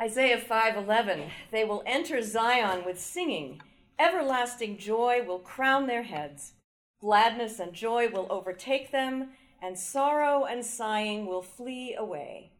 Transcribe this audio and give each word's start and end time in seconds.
Isaiah 0.00 0.40
5:11 0.40 1.30
They 1.50 1.62
will 1.62 1.82
enter 1.84 2.22
Zion 2.22 2.86
with 2.86 2.98
singing. 2.98 3.60
Everlasting 3.98 4.78
joy 4.78 5.22
will 5.22 5.40
crown 5.40 5.86
their 5.86 6.04
heads. 6.04 6.54
Gladness 7.00 7.60
and 7.60 7.74
joy 7.74 8.08
will 8.08 8.26
overtake 8.30 8.92
them 8.92 9.32
and 9.60 9.78
sorrow 9.78 10.46
and 10.46 10.64
sighing 10.64 11.26
will 11.26 11.42
flee 11.42 11.94
away. 11.94 12.52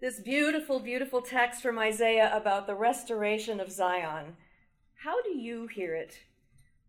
This 0.00 0.20
beautiful 0.20 0.80
beautiful 0.80 1.20
text 1.20 1.60
from 1.60 1.78
Isaiah 1.78 2.34
about 2.34 2.66
the 2.66 2.76
restoration 2.76 3.60
of 3.60 3.70
Zion. 3.70 4.38
How 5.04 5.20
do 5.20 5.36
you 5.36 5.66
hear 5.66 5.94
it? 5.94 6.20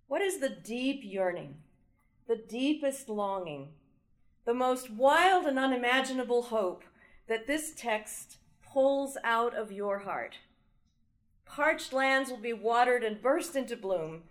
What 0.08 0.22
is 0.22 0.40
the 0.40 0.56
deep 0.64 1.02
yearning 1.04 1.58
the 2.30 2.38
deepest 2.38 3.10
longing 3.10 3.74
the 4.46 4.54
most 4.54 4.90
wild 4.90 5.46
and 5.46 5.60
unimaginable 5.60 6.44
hope 6.44 6.86
that 7.28 7.46
this 7.46 7.74
text 7.76 8.38
pulls 8.74 9.18
out 9.24 9.54
of 9.56 9.72
your 9.72 10.00
heart. 10.00 10.38
Parched 11.46 11.94
lands 11.94 12.32
will 12.32 12.38
be 12.38 12.54
watered 12.54 13.04
and 13.04 13.22
burst 13.22 13.56
into 13.56 13.78
bloom. 13.78 14.24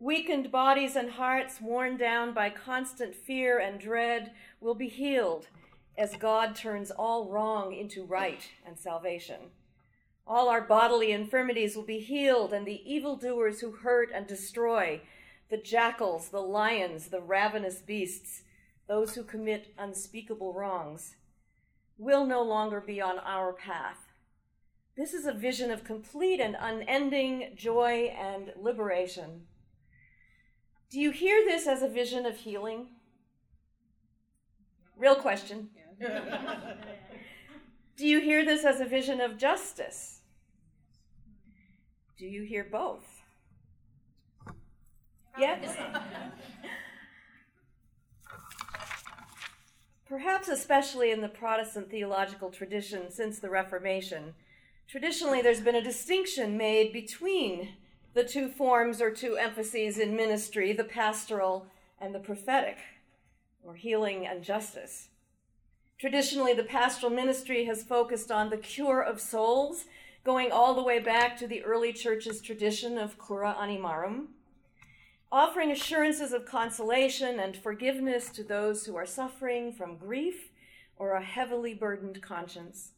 Weakened 0.00 0.50
bodies 0.50 0.96
and 0.96 1.10
hearts, 1.10 1.60
worn 1.60 1.98
down 1.98 2.32
by 2.32 2.48
constant 2.48 3.14
fear 3.14 3.58
and 3.58 3.78
dread, 3.78 4.32
will 4.60 4.74
be 4.74 4.88
healed 4.88 5.48
as 5.98 6.16
God 6.16 6.56
turns 6.56 6.90
all 6.90 7.28
wrong 7.28 7.74
into 7.74 8.02
right 8.02 8.48
and 8.66 8.78
salvation. 8.78 9.50
All 10.26 10.48
our 10.48 10.62
bodily 10.62 11.12
infirmities 11.12 11.76
will 11.76 11.84
be 11.84 12.00
healed, 12.00 12.54
and 12.54 12.66
the 12.66 12.82
evildoers 12.90 13.60
who 13.60 13.72
hurt 13.72 14.10
and 14.14 14.26
destroy, 14.26 15.02
the 15.50 15.58
jackals, 15.58 16.30
the 16.30 16.40
lions, 16.40 17.08
the 17.08 17.20
ravenous 17.20 17.80
beasts, 17.80 18.42
those 18.88 19.14
who 19.14 19.22
commit 19.22 19.74
unspeakable 19.76 20.54
wrongs, 20.54 21.16
will 21.98 22.26
no 22.26 22.42
longer 22.42 22.80
be 22.80 23.00
on 23.00 23.18
our 23.18 23.52
path. 23.52 23.98
This 24.96 25.14
is 25.14 25.26
a 25.26 25.32
vision 25.32 25.70
of 25.70 25.84
complete 25.84 26.40
and 26.40 26.56
unending 26.58 27.52
joy 27.54 28.12
and 28.18 28.52
liberation. 28.56 29.46
Do 30.90 31.00
you 31.00 31.10
hear 31.10 31.44
this 31.44 31.66
as 31.66 31.82
a 31.82 31.88
vision 31.88 32.26
of 32.26 32.36
healing? 32.36 32.88
Real 34.96 35.14
question. 35.14 35.70
Do 37.96 38.06
you 38.06 38.20
hear 38.20 38.44
this 38.44 38.64
as 38.64 38.80
a 38.80 38.84
vision 38.84 39.20
of 39.20 39.38
justice? 39.38 40.20
Do 42.18 42.26
you 42.26 42.42
hear 42.42 42.64
both? 42.64 43.22
Yes? 45.38 45.76
perhaps 50.12 50.46
especially 50.46 51.10
in 51.10 51.22
the 51.22 51.28
Protestant 51.28 51.90
theological 51.90 52.50
tradition 52.50 53.10
since 53.10 53.38
the 53.38 53.48
Reformation, 53.48 54.34
traditionally 54.86 55.40
there's 55.40 55.62
been 55.62 55.74
a 55.74 55.82
distinction 55.82 56.58
made 56.58 56.92
between 56.92 57.70
the 58.12 58.22
two 58.22 58.50
forms 58.50 59.00
or 59.00 59.10
two 59.10 59.36
emphases 59.36 59.96
in 59.96 60.14
ministry 60.14 60.74
the 60.74 60.84
pastoral 60.84 61.66
and 61.98 62.14
the 62.14 62.18
prophetic, 62.18 62.76
or 63.64 63.74
healing 63.74 64.26
and 64.26 64.44
justice. 64.44 65.08
Traditionally, 65.98 66.52
the 66.52 66.62
pastoral 66.62 67.10
ministry 67.10 67.64
has 67.64 67.82
focused 67.82 68.30
on 68.30 68.50
the 68.50 68.58
cure 68.58 69.00
of 69.00 69.18
souls, 69.18 69.86
going 70.24 70.52
all 70.52 70.74
the 70.74 70.82
way 70.82 70.98
back 70.98 71.38
to 71.38 71.46
the 71.46 71.64
early 71.64 71.94
church's 71.94 72.42
tradition 72.42 72.98
of 72.98 73.16
cura 73.18 73.56
animarum 73.58 74.26
offering 75.32 75.70
assurances 75.70 76.34
of 76.34 76.44
consolation 76.44 77.40
and 77.40 77.56
forgiveness 77.56 78.28
to 78.28 78.44
those 78.44 78.84
who 78.84 78.94
are 78.94 79.06
suffering 79.06 79.72
from 79.72 79.96
grief 79.96 80.50
or 80.96 81.12
a 81.12 81.24
heavily 81.24 81.72
burdened 81.72 82.20
conscience. 82.20 82.90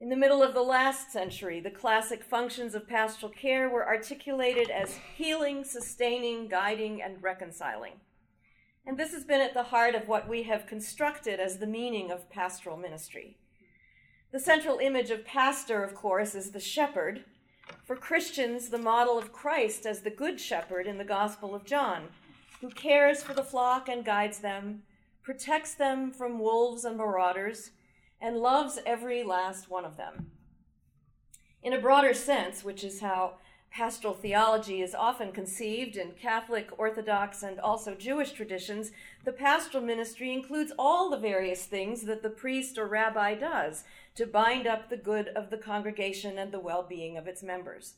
In 0.00 0.08
the 0.08 0.16
middle 0.16 0.42
of 0.42 0.52
the 0.52 0.62
last 0.62 1.12
century, 1.12 1.60
the 1.60 1.70
classic 1.70 2.24
functions 2.24 2.74
of 2.74 2.88
pastoral 2.88 3.30
care 3.30 3.70
were 3.70 3.86
articulated 3.86 4.68
as 4.68 4.98
healing, 5.16 5.62
sustaining, 5.62 6.48
guiding, 6.48 7.00
and 7.00 7.22
reconciling. 7.22 8.00
And 8.84 8.98
this 8.98 9.12
has 9.12 9.24
been 9.24 9.40
at 9.40 9.54
the 9.54 9.62
heart 9.62 9.94
of 9.94 10.08
what 10.08 10.28
we 10.28 10.42
have 10.42 10.66
constructed 10.66 11.38
as 11.38 11.58
the 11.58 11.68
meaning 11.68 12.10
of 12.10 12.28
pastoral 12.28 12.76
ministry. 12.76 13.38
The 14.32 14.40
central 14.40 14.78
image 14.78 15.10
of 15.10 15.24
pastor, 15.24 15.84
of 15.84 15.94
course, 15.94 16.34
is 16.34 16.50
the 16.50 16.60
shepherd, 16.60 17.24
for 17.84 17.96
Christians, 17.96 18.68
the 18.68 18.78
model 18.78 19.18
of 19.18 19.32
Christ 19.32 19.86
as 19.86 20.00
the 20.00 20.10
Good 20.10 20.40
Shepherd 20.40 20.86
in 20.86 20.98
the 20.98 21.04
Gospel 21.04 21.54
of 21.54 21.64
John, 21.64 22.08
who 22.60 22.70
cares 22.70 23.22
for 23.22 23.34
the 23.34 23.42
flock 23.42 23.88
and 23.88 24.04
guides 24.04 24.38
them, 24.38 24.82
protects 25.22 25.74
them 25.74 26.10
from 26.10 26.38
wolves 26.38 26.84
and 26.84 26.96
marauders, 26.96 27.70
and 28.20 28.38
loves 28.38 28.78
every 28.86 29.22
last 29.22 29.70
one 29.70 29.84
of 29.84 29.96
them. 29.96 30.30
In 31.62 31.72
a 31.72 31.80
broader 31.80 32.14
sense, 32.14 32.64
which 32.64 32.84
is 32.84 33.00
how 33.00 33.34
pastoral 33.74 34.14
theology 34.14 34.80
is 34.80 34.94
often 34.94 35.32
conceived 35.32 35.96
in 35.96 36.12
Catholic, 36.12 36.70
Orthodox, 36.78 37.42
and 37.42 37.58
also 37.58 37.96
Jewish 37.96 38.30
traditions, 38.30 38.92
the 39.24 39.32
pastoral 39.32 39.82
ministry 39.82 40.32
includes 40.32 40.72
all 40.78 41.10
the 41.10 41.18
various 41.18 41.66
things 41.66 42.02
that 42.02 42.22
the 42.22 42.30
priest 42.30 42.78
or 42.78 42.86
rabbi 42.86 43.34
does 43.34 43.82
to 44.14 44.26
bind 44.26 44.68
up 44.68 44.88
the 44.88 44.96
good 44.96 45.26
of 45.28 45.50
the 45.50 45.58
congregation 45.58 46.38
and 46.38 46.52
the 46.52 46.60
well 46.60 46.84
being 46.88 47.16
of 47.16 47.26
its 47.26 47.42
members. 47.42 47.94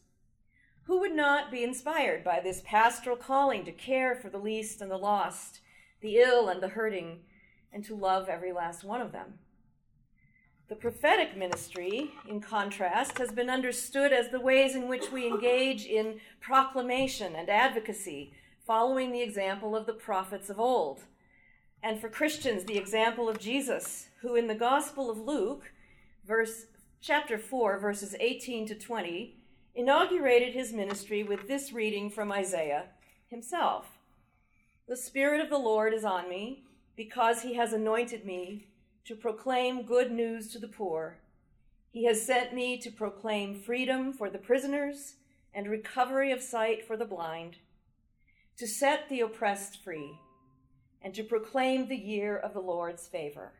Who 0.84 0.98
would 1.00 1.14
not 1.14 1.50
be 1.50 1.62
inspired 1.62 2.24
by 2.24 2.40
this 2.40 2.62
pastoral 2.64 3.16
calling 3.16 3.66
to 3.66 3.72
care 3.72 4.14
for 4.14 4.30
the 4.30 4.38
least 4.38 4.80
and 4.80 4.90
the 4.90 4.96
lost, 4.96 5.60
the 6.00 6.16
ill 6.16 6.48
and 6.48 6.62
the 6.62 6.68
hurting, 6.68 7.18
and 7.70 7.84
to 7.84 7.94
love 7.94 8.30
every 8.30 8.52
last 8.52 8.82
one 8.82 9.02
of 9.02 9.12
them? 9.12 9.40
The 10.68 10.74
prophetic 10.74 11.36
ministry, 11.36 12.10
in 12.28 12.40
contrast, 12.40 13.18
has 13.18 13.30
been 13.30 13.48
understood 13.48 14.12
as 14.12 14.30
the 14.30 14.40
ways 14.40 14.74
in 14.74 14.88
which 14.88 15.12
we 15.12 15.28
engage 15.28 15.86
in 15.86 16.18
proclamation 16.40 17.36
and 17.36 17.48
advocacy, 17.48 18.32
following 18.66 19.12
the 19.12 19.22
example 19.22 19.76
of 19.76 19.86
the 19.86 19.92
prophets 19.92 20.50
of 20.50 20.58
old. 20.58 21.02
And 21.84 22.00
for 22.00 22.08
Christians, 22.08 22.64
the 22.64 22.78
example 22.78 23.28
of 23.28 23.38
Jesus, 23.38 24.08
who 24.22 24.34
in 24.34 24.48
the 24.48 24.56
Gospel 24.56 25.08
of 25.08 25.18
Luke, 25.18 25.70
verse 26.26 26.66
chapter 27.00 27.38
4, 27.38 27.78
verses 27.78 28.16
18 28.18 28.66
to 28.66 28.74
20, 28.74 29.36
inaugurated 29.76 30.52
his 30.52 30.72
ministry 30.72 31.22
with 31.22 31.46
this 31.46 31.72
reading 31.72 32.10
from 32.10 32.32
Isaiah 32.32 32.86
himself. 33.28 33.98
The 34.88 34.96
Spirit 34.96 35.40
of 35.40 35.48
the 35.48 35.58
Lord 35.58 35.94
is 35.94 36.04
on 36.04 36.28
me, 36.28 36.64
because 36.96 37.42
he 37.42 37.54
has 37.54 37.72
anointed 37.72 38.24
me 38.24 38.66
to 39.06 39.14
proclaim 39.14 39.86
good 39.86 40.10
news 40.10 40.48
to 40.48 40.58
the 40.58 40.66
poor. 40.66 41.18
He 41.92 42.06
has 42.06 42.26
sent 42.26 42.52
me 42.52 42.76
to 42.78 42.90
proclaim 42.90 43.54
freedom 43.54 44.12
for 44.12 44.28
the 44.28 44.38
prisoners 44.38 45.14
and 45.54 45.68
recovery 45.68 46.32
of 46.32 46.42
sight 46.42 46.84
for 46.84 46.96
the 46.96 47.04
blind, 47.04 47.56
to 48.58 48.66
set 48.66 49.08
the 49.08 49.20
oppressed 49.20 49.82
free, 49.82 50.18
and 51.00 51.14
to 51.14 51.22
proclaim 51.22 51.86
the 51.86 51.96
year 51.96 52.36
of 52.36 52.52
the 52.52 52.60
Lord's 52.60 53.06
favor. 53.06 53.52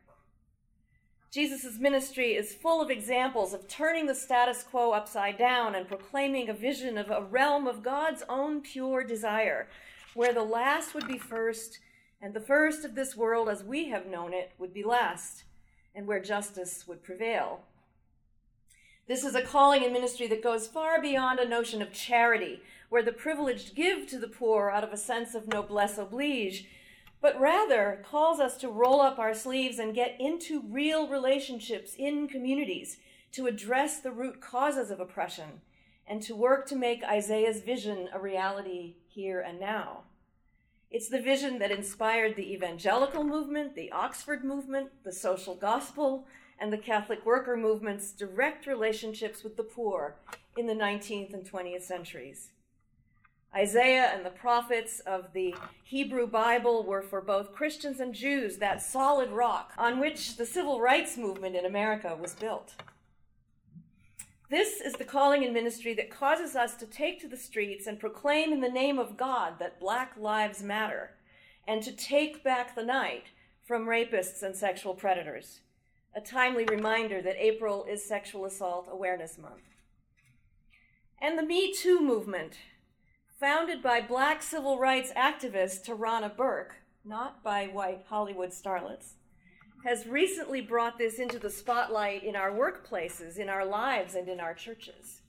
Jesus' 1.31 1.79
ministry 1.79 2.35
is 2.35 2.53
full 2.53 2.81
of 2.81 2.89
examples 2.89 3.53
of 3.53 3.69
turning 3.69 4.05
the 4.05 4.15
status 4.15 4.63
quo 4.63 4.91
upside 4.91 5.37
down 5.37 5.75
and 5.75 5.87
proclaiming 5.87 6.49
a 6.49 6.53
vision 6.53 6.97
of 6.97 7.09
a 7.09 7.21
realm 7.21 7.67
of 7.67 7.83
God's 7.83 8.23
own 8.27 8.59
pure 8.59 9.03
desire, 9.03 9.69
where 10.13 10.33
the 10.33 10.43
last 10.43 10.93
would 10.93 11.07
be 11.07 11.17
first 11.17 11.79
and 12.21 12.33
the 12.33 12.41
first 12.41 12.83
of 12.83 12.95
this 12.95 13.15
world 13.15 13.49
as 13.49 13.63
we 13.63 13.89
have 13.89 14.07
known 14.07 14.33
it 14.33 14.51
would 14.57 14.73
be 14.73 14.83
last, 14.83 15.43
and 15.93 16.07
where 16.07 16.21
justice 16.21 16.87
would 16.87 17.03
prevail. 17.03 17.61
This 19.07 19.23
is 19.23 19.35
a 19.35 19.41
calling 19.41 19.83
and 19.83 19.93
ministry 19.93 20.27
that 20.27 20.43
goes 20.43 20.67
far 20.67 21.01
beyond 21.01 21.39
a 21.39 21.47
notion 21.47 21.81
of 21.81 21.93
charity, 21.93 22.61
where 22.89 23.03
the 23.03 23.11
privileged 23.11 23.75
give 23.75 24.07
to 24.07 24.19
the 24.19 24.27
poor 24.27 24.69
out 24.69 24.83
of 24.83 24.91
a 24.91 24.97
sense 24.97 25.33
of 25.33 25.47
noblesse 25.47 25.97
oblige, 25.97 26.65
but 27.21 27.39
rather 27.39 28.03
calls 28.03 28.39
us 28.39 28.57
to 28.57 28.69
roll 28.69 29.01
up 29.01 29.17
our 29.17 29.33
sleeves 29.33 29.79
and 29.79 29.95
get 29.95 30.15
into 30.19 30.61
real 30.69 31.07
relationships 31.07 31.95
in 31.97 32.27
communities 32.27 32.97
to 33.31 33.47
address 33.47 33.99
the 33.99 34.11
root 34.11 34.41
causes 34.41 34.91
of 34.91 34.99
oppression 34.99 35.61
and 36.07 36.21
to 36.21 36.35
work 36.35 36.67
to 36.67 36.75
make 36.75 37.03
Isaiah's 37.03 37.61
vision 37.61 38.09
a 38.13 38.19
reality 38.19 38.95
here 39.07 39.41
and 39.41 39.59
now. 39.59 40.03
It's 40.89 41.09
the 41.09 41.21
vision 41.21 41.59
that 41.59 41.71
inspired 41.71 42.35
the 42.35 42.53
evangelical 42.53 43.23
movement, 43.23 43.75
the 43.75 43.91
Oxford 43.91 44.45
movement, 44.45 44.89
the 45.03 45.11
social 45.11 45.53
gospel, 45.53 46.25
and 46.59 46.71
the 46.71 46.77
Catholic 46.77 47.25
worker 47.25 47.57
movement's 47.57 48.11
direct 48.11 48.65
relationships 48.65 49.43
with 49.43 49.57
the 49.57 49.63
poor 49.63 50.15
in 50.55 50.65
the 50.65 50.73
19th 50.73 51.33
and 51.33 51.43
20th 51.49 51.83
centuries. 51.83 52.49
Isaiah 53.55 54.11
and 54.13 54.25
the 54.25 54.29
prophets 54.29 54.99
of 55.01 55.33
the 55.33 55.55
Hebrew 55.83 56.27
Bible 56.27 56.83
were 56.83 57.01
for 57.01 57.21
both 57.21 57.53
Christians 57.53 57.99
and 57.99 58.13
Jews 58.13 58.57
that 58.57 58.81
solid 58.81 59.29
rock 59.29 59.73
on 59.77 59.99
which 59.99 60.37
the 60.37 60.45
civil 60.45 60.79
rights 60.79 61.17
movement 61.17 61.55
in 61.55 61.65
America 61.65 62.17
was 62.19 62.33
built. 62.33 62.75
This 64.49 64.79
is 64.79 64.93
the 64.93 65.03
calling 65.03 65.43
and 65.43 65.53
ministry 65.53 65.93
that 65.95 66.09
causes 66.09 66.55
us 66.55 66.75
to 66.75 66.85
take 66.85 67.19
to 67.19 67.27
the 67.27 67.35
streets 67.35 67.85
and 67.85 67.99
proclaim 67.99 68.53
in 68.53 68.61
the 68.61 68.69
name 68.69 68.97
of 68.97 69.17
God 69.17 69.59
that 69.59 69.79
Black 69.79 70.15
lives 70.17 70.63
matter 70.63 71.11
and 71.67 71.83
to 71.83 71.91
take 71.91 72.45
back 72.45 72.73
the 72.73 72.83
night 72.83 73.25
from 73.65 73.85
rapists 73.85 74.41
and 74.43 74.55
sexual 74.55 74.93
predators. 74.95 75.59
a 76.17 76.21
timely 76.21 76.65
reminder 76.65 77.21
that 77.21 77.35
April 77.37 77.85
is 77.87 78.03
Sexual 78.03 78.45
Assault 78.45 78.87
Awareness 78.91 79.37
Month. 79.37 79.75
And 81.21 81.37
the 81.37 81.45
Me 81.45 81.71
Too 81.71 82.01
movement, 82.01 82.57
founded 83.39 83.83
by 83.83 84.01
black 84.01 84.41
civil 84.41 84.79
rights 84.79 85.11
activist 85.15 85.85
Tarana 85.85 86.35
Burke, 86.35 86.77
not 87.05 87.43
by 87.43 87.67
white 87.67 88.05
Hollywood 88.09 88.49
starlets, 88.49 89.13
has 89.87 90.05
recently 90.05 90.59
brought 90.59 90.97
this 90.97 91.17
into 91.17 91.39
the 91.39 91.49
spotlight 91.49 92.21
in 92.21 92.35
our 92.35 92.51
workplaces, 92.51 93.37
in 93.37 93.47
our 93.47 93.65
lives, 93.65 94.15
and 94.15 94.27
in 94.27 94.37
our 94.37 94.53
churches. 94.53 95.21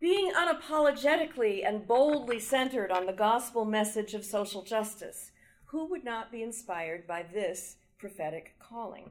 Being 0.00 0.30
unapologetically 0.32 1.66
and 1.66 1.84
boldly 1.84 2.38
centered 2.38 2.92
on 2.92 3.06
the 3.06 3.12
gospel 3.12 3.64
message 3.64 4.14
of 4.14 4.24
social 4.24 4.62
justice, 4.62 5.32
who 5.64 5.86
would 5.86 6.04
not 6.04 6.30
be 6.30 6.40
inspired 6.40 7.04
by 7.04 7.24
this 7.34 7.78
prophetic 7.98 8.54
calling? 8.60 9.10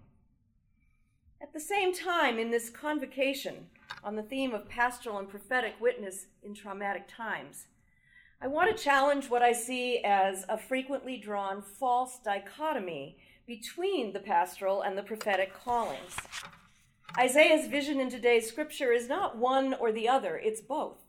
At 1.41 1.51
the 1.51 1.59
same 1.59 1.93
time, 1.93 2.39
in 2.39 2.51
this 2.51 2.69
convocation 2.69 3.65
on 4.01 4.15
the 4.15 4.23
theme 4.23 4.53
of 4.53 4.69
pastoral 4.69 5.17
and 5.17 5.27
prophetic 5.27 5.73
witness 5.81 6.27
in 6.41 6.53
traumatic 6.53 7.05
times, 7.05 7.65
I 8.41 8.47
want 8.47 8.75
to 8.75 8.81
challenge 8.81 9.29
what 9.29 9.41
I 9.41 9.51
see 9.51 9.99
as 10.05 10.45
a 10.47 10.57
frequently 10.57 11.17
drawn 11.17 11.61
false 11.61 12.17
dichotomy 12.23 13.17
between 13.45 14.13
the 14.13 14.19
pastoral 14.19 14.81
and 14.81 14.97
the 14.97 15.03
prophetic 15.03 15.53
callings. 15.53 16.15
Isaiah's 17.17 17.67
vision 17.67 17.99
in 17.99 18.09
today's 18.09 18.47
scripture 18.47 18.91
is 18.91 19.09
not 19.09 19.37
one 19.37 19.73
or 19.73 19.91
the 19.91 20.07
other, 20.07 20.37
it's 20.37 20.61
both. 20.61 20.99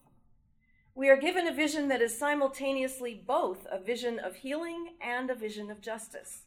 We 0.95 1.09
are 1.09 1.17
given 1.17 1.47
a 1.47 1.55
vision 1.55 1.89
that 1.89 2.03
is 2.03 2.19
simultaneously 2.19 3.23
both 3.27 3.67
a 3.71 3.79
vision 3.79 4.19
of 4.19 4.37
healing 4.37 4.95
and 5.01 5.31
a 5.31 5.35
vision 5.35 5.71
of 5.71 5.81
justice. 5.81 6.43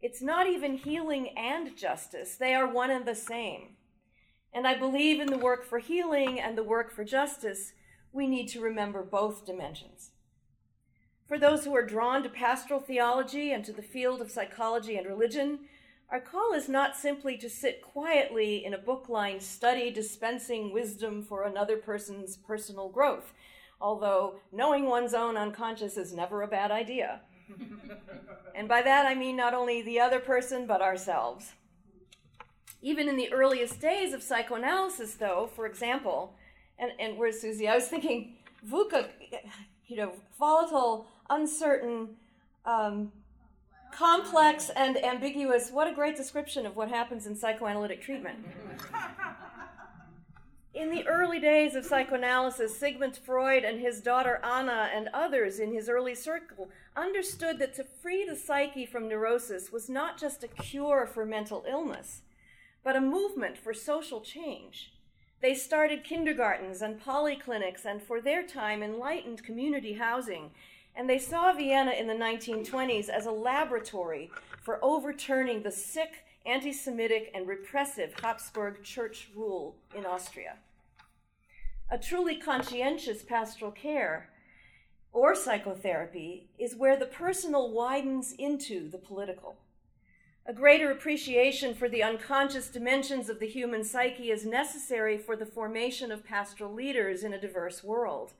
It's 0.00 0.22
not 0.22 0.46
even 0.46 0.76
healing 0.76 1.30
and 1.36 1.76
justice, 1.76 2.36
they 2.36 2.54
are 2.54 2.70
one 2.70 2.90
and 2.90 3.06
the 3.06 3.14
same. 3.14 3.76
And 4.52 4.66
I 4.66 4.76
believe 4.76 5.20
in 5.20 5.28
the 5.28 5.38
work 5.38 5.64
for 5.64 5.78
healing 5.78 6.40
and 6.40 6.56
the 6.56 6.62
work 6.62 6.92
for 6.92 7.04
justice, 7.04 7.72
we 8.12 8.26
need 8.26 8.48
to 8.48 8.60
remember 8.60 9.02
both 9.02 9.44
dimensions. 9.44 10.10
For 11.28 11.38
those 11.38 11.64
who 11.64 11.74
are 11.74 11.84
drawn 11.84 12.22
to 12.22 12.28
pastoral 12.28 12.78
theology 12.78 13.52
and 13.52 13.64
to 13.64 13.72
the 13.72 13.82
field 13.82 14.20
of 14.20 14.30
psychology 14.30 14.96
and 14.96 15.06
religion, 15.06 15.60
our 16.08 16.20
call 16.20 16.52
is 16.52 16.68
not 16.68 16.96
simply 16.96 17.36
to 17.38 17.50
sit 17.50 17.82
quietly 17.82 18.64
in 18.64 18.72
a 18.72 18.78
book 18.78 19.08
lined 19.08 19.42
study 19.42 19.90
dispensing 19.90 20.72
wisdom 20.72 21.24
for 21.24 21.42
another 21.42 21.76
person's 21.76 22.36
personal 22.36 22.88
growth, 22.88 23.32
although 23.80 24.36
knowing 24.52 24.86
one's 24.86 25.14
own 25.14 25.36
unconscious 25.36 25.96
is 25.96 26.12
never 26.12 26.42
a 26.42 26.48
bad 26.48 26.70
idea. 26.70 27.22
and 28.54 28.68
by 28.68 28.82
that 28.82 29.04
I 29.04 29.16
mean 29.16 29.36
not 29.36 29.52
only 29.52 29.82
the 29.82 29.98
other 29.98 30.20
person, 30.20 30.64
but 30.64 30.80
ourselves. 30.80 31.54
Even 32.82 33.08
in 33.08 33.16
the 33.16 33.32
earliest 33.32 33.80
days 33.80 34.12
of 34.12 34.22
psychoanalysis, 34.22 35.14
though, 35.14 35.50
for 35.56 35.66
example, 35.66 36.36
and, 36.78 36.92
and 37.00 37.18
where's 37.18 37.40
Susie? 37.40 37.66
I 37.66 37.74
was 37.74 37.88
thinking, 37.88 38.36
VUCA, 38.64 39.08
you 39.88 39.96
know, 39.96 40.12
volatile, 40.38 41.08
uncertain, 41.30 42.16
um, 42.64 43.12
complex, 43.92 44.70
and 44.70 45.02
ambiguous. 45.02 45.70
What 45.70 45.88
a 45.88 45.92
great 45.92 46.16
description 46.16 46.66
of 46.66 46.76
what 46.76 46.88
happens 46.88 47.26
in 47.26 47.36
psychoanalytic 47.36 48.02
treatment. 48.02 48.38
In 50.74 50.90
the 50.90 51.06
early 51.08 51.40
days 51.40 51.74
of 51.74 51.86
psychoanalysis, 51.86 52.78
Sigmund 52.78 53.16
Freud 53.16 53.64
and 53.64 53.80
his 53.80 54.02
daughter 54.02 54.38
Anna 54.44 54.90
and 54.94 55.08
others 55.14 55.58
in 55.58 55.72
his 55.72 55.88
early 55.88 56.14
circle 56.14 56.68
understood 56.94 57.58
that 57.58 57.72
to 57.76 57.84
free 57.84 58.26
the 58.28 58.36
psyche 58.36 58.84
from 58.84 59.08
neurosis 59.08 59.72
was 59.72 59.88
not 59.88 60.18
just 60.18 60.44
a 60.44 60.48
cure 60.48 61.06
for 61.06 61.24
mental 61.24 61.64
illness, 61.66 62.20
but 62.84 62.94
a 62.94 63.00
movement 63.00 63.56
for 63.56 63.72
social 63.72 64.20
change. 64.20 64.92
They 65.40 65.54
started 65.54 66.04
kindergartens 66.04 66.82
and 66.82 67.00
polyclinics 67.00 67.86
and, 67.86 68.02
for 68.02 68.20
their 68.20 68.42
time, 68.46 68.82
enlightened 68.82 69.44
community 69.44 69.94
housing. 69.94 70.50
And 70.96 71.10
they 71.10 71.18
saw 71.18 71.52
Vienna 71.52 71.90
in 71.90 72.06
the 72.06 72.14
1920s 72.14 73.10
as 73.10 73.26
a 73.26 73.30
laboratory 73.30 74.30
for 74.62 74.82
overturning 74.82 75.62
the 75.62 75.70
sick, 75.70 76.24
anti 76.46 76.72
Semitic, 76.72 77.30
and 77.34 77.46
repressive 77.46 78.14
Habsburg 78.22 78.82
church 78.82 79.28
rule 79.36 79.76
in 79.94 80.06
Austria. 80.06 80.56
A 81.90 81.98
truly 81.98 82.36
conscientious 82.36 83.22
pastoral 83.22 83.70
care 83.70 84.30
or 85.12 85.34
psychotherapy 85.34 86.48
is 86.58 86.74
where 86.74 86.96
the 86.96 87.06
personal 87.06 87.70
widens 87.70 88.32
into 88.32 88.88
the 88.88 88.98
political. 88.98 89.56
A 90.46 90.52
greater 90.52 90.90
appreciation 90.90 91.74
for 91.74 91.88
the 91.88 92.02
unconscious 92.02 92.68
dimensions 92.68 93.28
of 93.28 93.38
the 93.38 93.48
human 93.48 93.84
psyche 93.84 94.30
is 94.30 94.46
necessary 94.46 95.18
for 95.18 95.36
the 95.36 95.46
formation 95.46 96.10
of 96.10 96.24
pastoral 96.24 96.72
leaders 96.72 97.22
in 97.22 97.32
a 97.32 97.40
diverse 97.40 97.82
world. 97.84 98.32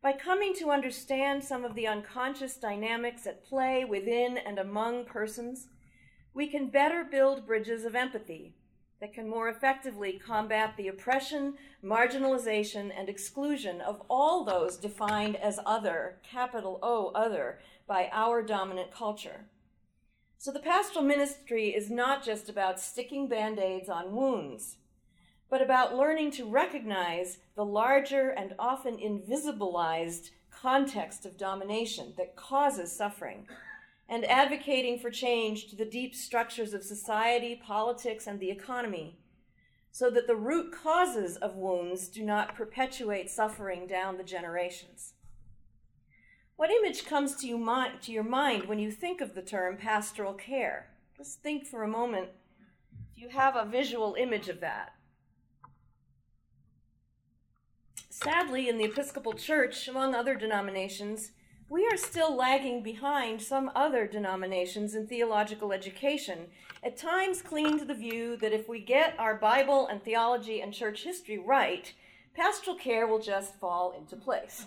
By 0.00 0.12
coming 0.12 0.54
to 0.54 0.70
understand 0.70 1.42
some 1.42 1.64
of 1.64 1.74
the 1.74 1.88
unconscious 1.88 2.56
dynamics 2.56 3.26
at 3.26 3.44
play 3.44 3.84
within 3.84 4.38
and 4.38 4.58
among 4.58 5.06
persons, 5.06 5.66
we 6.32 6.46
can 6.46 6.70
better 6.70 7.02
build 7.02 7.46
bridges 7.46 7.84
of 7.84 7.96
empathy 7.96 8.54
that 9.00 9.12
can 9.12 9.28
more 9.28 9.48
effectively 9.48 10.20
combat 10.24 10.74
the 10.76 10.86
oppression, 10.86 11.54
marginalization, 11.84 12.92
and 12.96 13.08
exclusion 13.08 13.80
of 13.80 14.02
all 14.08 14.44
those 14.44 14.76
defined 14.76 15.34
as 15.34 15.58
other, 15.66 16.18
capital 16.28 16.78
O, 16.80 17.08
other, 17.14 17.58
by 17.88 18.08
our 18.12 18.40
dominant 18.40 18.92
culture. 18.92 19.46
So 20.36 20.52
the 20.52 20.60
pastoral 20.60 21.04
ministry 21.04 21.74
is 21.74 21.90
not 21.90 22.24
just 22.24 22.48
about 22.48 22.80
sticking 22.80 23.28
band 23.28 23.58
aids 23.58 23.88
on 23.88 24.14
wounds, 24.14 24.76
but 25.50 25.62
about 25.62 25.96
learning 25.96 26.30
to 26.32 26.48
recognize 26.48 27.38
the 27.54 27.64
larger 27.64 28.30
and 28.30 28.54
often 28.58 28.96
invisibilized 28.96 30.30
context 30.50 31.24
of 31.24 31.38
domination 31.38 32.12
that 32.16 32.36
causes 32.36 32.94
suffering 32.94 33.46
and 34.08 34.24
advocating 34.24 34.98
for 34.98 35.10
change 35.10 35.68
to 35.68 35.76
the 35.76 35.84
deep 35.84 36.14
structures 36.14 36.72
of 36.72 36.82
society, 36.82 37.60
politics, 37.62 38.26
and 38.26 38.40
the 38.40 38.50
economy, 38.50 39.18
so 39.90 40.10
that 40.10 40.26
the 40.26 40.36
root 40.36 40.72
causes 40.72 41.36
of 41.36 41.56
wounds 41.56 42.08
do 42.08 42.24
not 42.24 42.54
perpetuate 42.54 43.30
suffering 43.30 43.86
down 43.86 44.16
the 44.16 44.24
generations. 44.24 45.12
What 46.56 46.70
image 46.70 47.04
comes 47.06 47.36
to, 47.36 47.46
you 47.46 47.58
to 48.02 48.12
your 48.12 48.24
mind 48.24 48.64
when 48.64 48.78
you 48.78 48.90
think 48.90 49.20
of 49.20 49.34
the 49.34 49.42
term 49.42 49.76
pastoral 49.76 50.32
care? 50.32 50.90
Just 51.16 51.40
think 51.42 51.66
for 51.66 51.82
a 51.82 51.88
moment. 51.88 52.30
Do 53.14 53.20
you 53.20 53.28
have 53.28 53.56
a 53.56 53.64
visual 53.64 54.16
image 54.18 54.48
of 54.48 54.60
that? 54.60 54.92
Sadly, 58.20 58.68
in 58.68 58.78
the 58.78 58.84
Episcopal 58.84 59.34
Church, 59.34 59.86
among 59.86 60.12
other 60.12 60.34
denominations, 60.34 61.30
we 61.68 61.86
are 61.86 61.96
still 61.96 62.34
lagging 62.34 62.82
behind 62.82 63.40
some 63.40 63.70
other 63.76 64.08
denominations 64.08 64.96
in 64.96 65.06
theological 65.06 65.72
education, 65.72 66.48
at 66.82 66.96
times 66.96 67.42
clinging 67.42 67.78
to 67.78 67.84
the 67.84 67.94
view 67.94 68.36
that 68.38 68.52
if 68.52 68.68
we 68.68 68.80
get 68.80 69.14
our 69.20 69.36
Bible 69.36 69.86
and 69.86 70.02
theology 70.02 70.60
and 70.60 70.74
church 70.74 71.04
history 71.04 71.38
right, 71.38 71.92
pastoral 72.34 72.74
care 72.74 73.06
will 73.06 73.20
just 73.20 73.54
fall 73.54 73.94
into 73.96 74.16
place. 74.16 74.64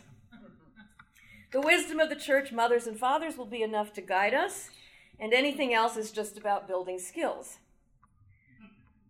The 1.51 1.59
wisdom 1.59 1.99
of 1.99 2.07
the 2.07 2.15
church 2.15 2.53
mothers 2.53 2.87
and 2.87 2.97
fathers 2.97 3.37
will 3.37 3.45
be 3.45 3.63
enough 3.63 3.91
to 3.95 4.01
guide 4.01 4.33
us, 4.33 4.69
and 5.19 5.33
anything 5.33 5.73
else 5.73 5.97
is 5.97 6.11
just 6.11 6.37
about 6.37 6.69
building 6.69 6.99
skills. 6.99 7.57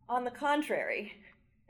On 0.09 0.23
the 0.23 0.31
contrary, 0.31 1.20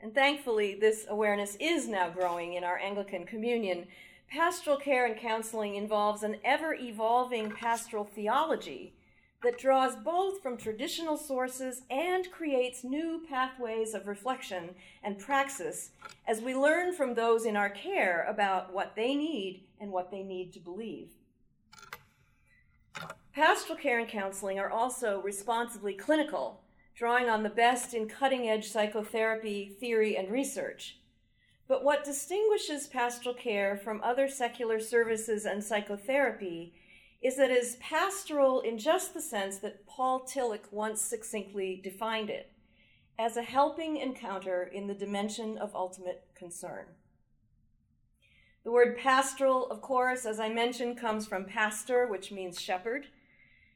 and 0.02 0.14
thankfully 0.14 0.74
this 0.74 1.06
awareness 1.08 1.56
is 1.60 1.88
now 1.88 2.10
growing 2.10 2.54
in 2.54 2.64
our 2.64 2.78
Anglican 2.78 3.24
communion, 3.24 3.86
Pastoral 4.32 4.78
care 4.78 5.04
and 5.04 5.14
counseling 5.14 5.74
involves 5.74 6.22
an 6.22 6.38
ever 6.42 6.72
evolving 6.72 7.50
pastoral 7.50 8.04
theology 8.04 8.94
that 9.42 9.58
draws 9.58 9.94
both 9.94 10.40
from 10.40 10.56
traditional 10.56 11.18
sources 11.18 11.82
and 11.90 12.30
creates 12.30 12.82
new 12.82 13.20
pathways 13.28 13.92
of 13.92 14.06
reflection 14.06 14.70
and 15.02 15.18
praxis 15.18 15.90
as 16.26 16.40
we 16.40 16.54
learn 16.54 16.94
from 16.94 17.12
those 17.12 17.44
in 17.44 17.56
our 17.56 17.68
care 17.68 18.24
about 18.26 18.72
what 18.72 18.96
they 18.96 19.14
need 19.14 19.64
and 19.78 19.92
what 19.92 20.10
they 20.10 20.22
need 20.22 20.50
to 20.54 20.60
believe. 20.60 21.10
Pastoral 23.34 23.78
care 23.78 23.98
and 23.98 24.08
counseling 24.08 24.58
are 24.58 24.70
also 24.70 25.20
responsibly 25.20 25.92
clinical, 25.92 26.61
drawing 26.94 27.28
on 27.28 27.42
the 27.42 27.48
best 27.48 27.94
in 27.94 28.08
cutting 28.08 28.48
edge 28.48 28.68
psychotherapy, 28.68 29.76
theory, 29.80 30.16
and 30.16 30.30
research. 30.30 30.98
But 31.68 31.84
what 31.84 32.04
distinguishes 32.04 32.86
pastoral 32.86 33.34
care 33.34 33.76
from 33.76 34.02
other 34.02 34.28
secular 34.28 34.78
services 34.78 35.46
and 35.46 35.62
psychotherapy 35.62 36.74
is 37.22 37.36
that 37.36 37.50
it 37.50 37.62
is 37.62 37.76
pastoral 37.76 38.60
in 38.60 38.78
just 38.78 39.14
the 39.14 39.22
sense 39.22 39.58
that 39.58 39.86
Paul 39.86 40.26
Tillich 40.26 40.72
once 40.72 41.00
succinctly 41.00 41.80
defined 41.82 42.30
it 42.30 42.50
as 43.18 43.36
a 43.36 43.42
helping 43.42 43.96
encounter 43.96 44.64
in 44.64 44.88
the 44.88 44.94
dimension 44.94 45.56
of 45.58 45.74
ultimate 45.74 46.24
concern. 46.34 46.86
The 48.64 48.72
word 48.72 48.98
pastoral, 48.98 49.70
of 49.70 49.80
course, 49.80 50.24
as 50.24 50.40
I 50.40 50.48
mentioned, 50.48 50.98
comes 50.98 51.26
from 51.26 51.44
pastor, 51.44 52.06
which 52.06 52.32
means 52.32 52.60
shepherd. 52.60 53.06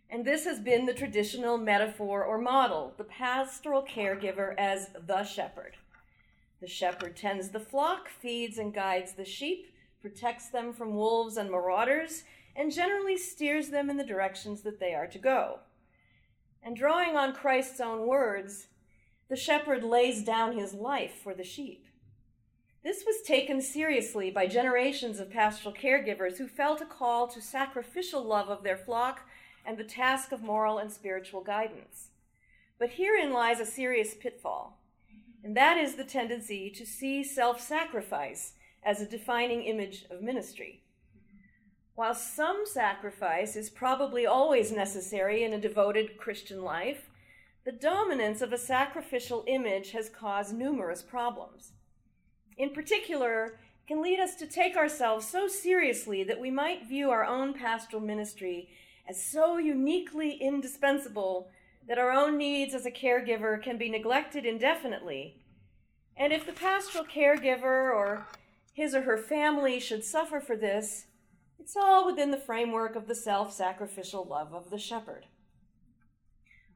And 0.09 0.25
this 0.25 0.45
has 0.45 0.61
been 0.61 0.87
the 0.87 0.95
traditional 0.95 1.59
metaphor 1.59 2.25
or 2.25 2.39
model 2.39 2.95
the 2.97 3.05
pastoral 3.05 3.83
caregiver 3.83 4.55
as 4.57 4.91
the 5.07 5.25
shepherd. 5.25 5.77
The 6.61 6.69
shepherd 6.69 7.17
tends 7.17 7.51
the 7.51 7.61
flock, 7.61 8.09
feeds 8.09 8.59
and 8.59 8.73
guides 8.73 9.13
the 9.15 9.25
sheep, 9.25 9.75
protects 10.01 10.49
them 10.49 10.73
from 10.73 10.95
wolves 10.95 11.37
and 11.37 11.51
marauders, 11.51 12.25
and 12.55 12.73
generally 12.73 13.19
steers 13.19 13.69
them 13.69 13.91
in 13.91 13.97
the 13.97 14.05
directions 14.05 14.63
that 14.63 14.81
they 14.81 14.95
are 14.95 15.07
to 15.09 15.19
go. 15.19 15.59
And 16.63 16.77
drawing 16.77 17.17
on 17.17 17.35
Christ's 17.35 17.81
own 17.81 18.07
words, 18.07 18.69
the 19.29 19.37
shepherd 19.37 19.83
lays 19.83 20.23
down 20.23 20.57
his 20.57 20.73
life 20.73 21.15
for 21.23 21.35
the 21.35 21.45
sheep. 21.45 21.87
This 22.83 23.05
was 23.05 23.27
taken 23.27 23.61
seriously 23.61 24.31
by 24.31 24.47
generations 24.47 25.19
of 25.19 25.31
pastoral 25.31 25.75
caregivers 25.75 26.39
who 26.39 26.47
felt 26.47 26.81
a 26.81 26.87
call 26.87 27.27
to 27.29 27.43
sacrificial 27.43 28.23
love 28.23 28.49
of 28.49 28.63
their 28.63 28.77
flock 28.77 29.29
and 29.67 29.77
the 29.77 29.85
task 29.85 30.33
of 30.33 30.43
moral 30.43 30.79
and 30.79 30.93
spiritual 30.93 31.43
guidance. 31.43 32.11
But 32.79 32.91
herein 32.91 33.33
lies 33.33 33.61
a 33.61 33.67
serious 33.67 34.15
pitfall, 34.15 34.79
and 35.43 35.57
that 35.57 35.77
is 35.77 35.95
the 35.95 36.05
tendency 36.05 36.71
to 36.71 36.87
see 36.87 37.25
self 37.25 37.61
sacrifice 37.61 38.53
as 38.83 39.01
a 39.01 39.09
defining 39.09 39.63
image 39.63 40.05
of 40.11 40.23
ministry. 40.23 40.83
While 41.97 42.15
some 42.15 42.65
sacrifice 42.67 43.57
is 43.57 43.71
probably 43.71 44.27
always 44.27 44.71
necessary 44.71 45.43
in 45.43 45.55
a 45.55 45.61
devoted 45.61 46.19
Christian 46.19 46.63
life, 46.63 47.09
the 47.65 47.73
dominance 47.73 48.43
of 48.43 48.53
a 48.53 48.59
sacrificial 48.59 49.43
image 49.49 49.93
has 49.93 50.09
caused 50.09 50.55
numerous 50.55 51.03
problems. 51.03 51.73
In 52.59 52.71
particular, 52.71 53.45
it 53.47 53.89
can 53.89 54.03
lead 54.03 54.21
us 54.21 54.35
to 54.37 54.47
take 54.47 54.77
ourselves 54.77 55.27
so 55.27 55.49
seriously 55.49 56.23
that 56.23 56.41
we 56.41 56.51
might 56.51 56.87
view 56.87 57.11
our 57.11 57.25
own 57.25 57.55
pastoral 57.55 58.03
ministry 58.03 58.69
as 59.09 59.23
so 59.23 59.59
uniquely 59.59 60.33
indispensable 60.33 61.49
that 61.89 61.99
our 61.99 62.11
own 62.11 62.37
needs 62.37 62.75
as 62.75 62.87
a 62.87 62.91
caregiver 62.91 63.63
can 63.63 63.79
be 63.79 63.89
neglected 63.89 64.45
indefinitely. 64.45 65.37
And 66.17 66.33
if 66.33 66.47
the 66.47 66.53
pastoral 66.53 67.05
caregiver 67.05 67.95
or 67.95 68.27
his 68.73 68.95
or 68.95 69.03
her 69.03 69.19
family 69.19 69.79
should 69.79 70.05
suffer 70.05 70.41
for 70.41 70.57
this, 70.57 71.07
it's 71.59 71.77
all 71.77 72.07
within 72.07 72.31
the 72.31 72.39
framework 72.39 72.97
of 72.97 73.07
the 73.07 73.15
self 73.15 73.53
sacrificial 73.53 74.25
love 74.25 74.53
of 74.53 74.71
the 74.71 74.79
shepherd. 74.79 75.27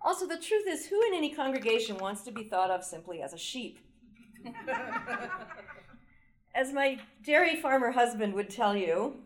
Also, 0.03 0.27
the 0.27 0.39
truth 0.39 0.65
is, 0.67 0.87
who 0.87 1.01
in 1.07 1.15
any 1.15 1.35
congregation 1.35 1.99
wants 1.99 2.23
to 2.23 2.33
be 2.33 2.45
thought 2.45 2.71
of 2.71 2.85
simply 2.85 3.21
as 3.21 3.33
a 3.33 3.39
sheep? 3.39 3.79
as 6.55 6.73
my 6.73 6.99
dairy 7.23 7.57
farmer 7.57 7.91
husband 7.91 8.33
would 8.35 8.49
tell 8.49 8.75
you, 8.75 9.17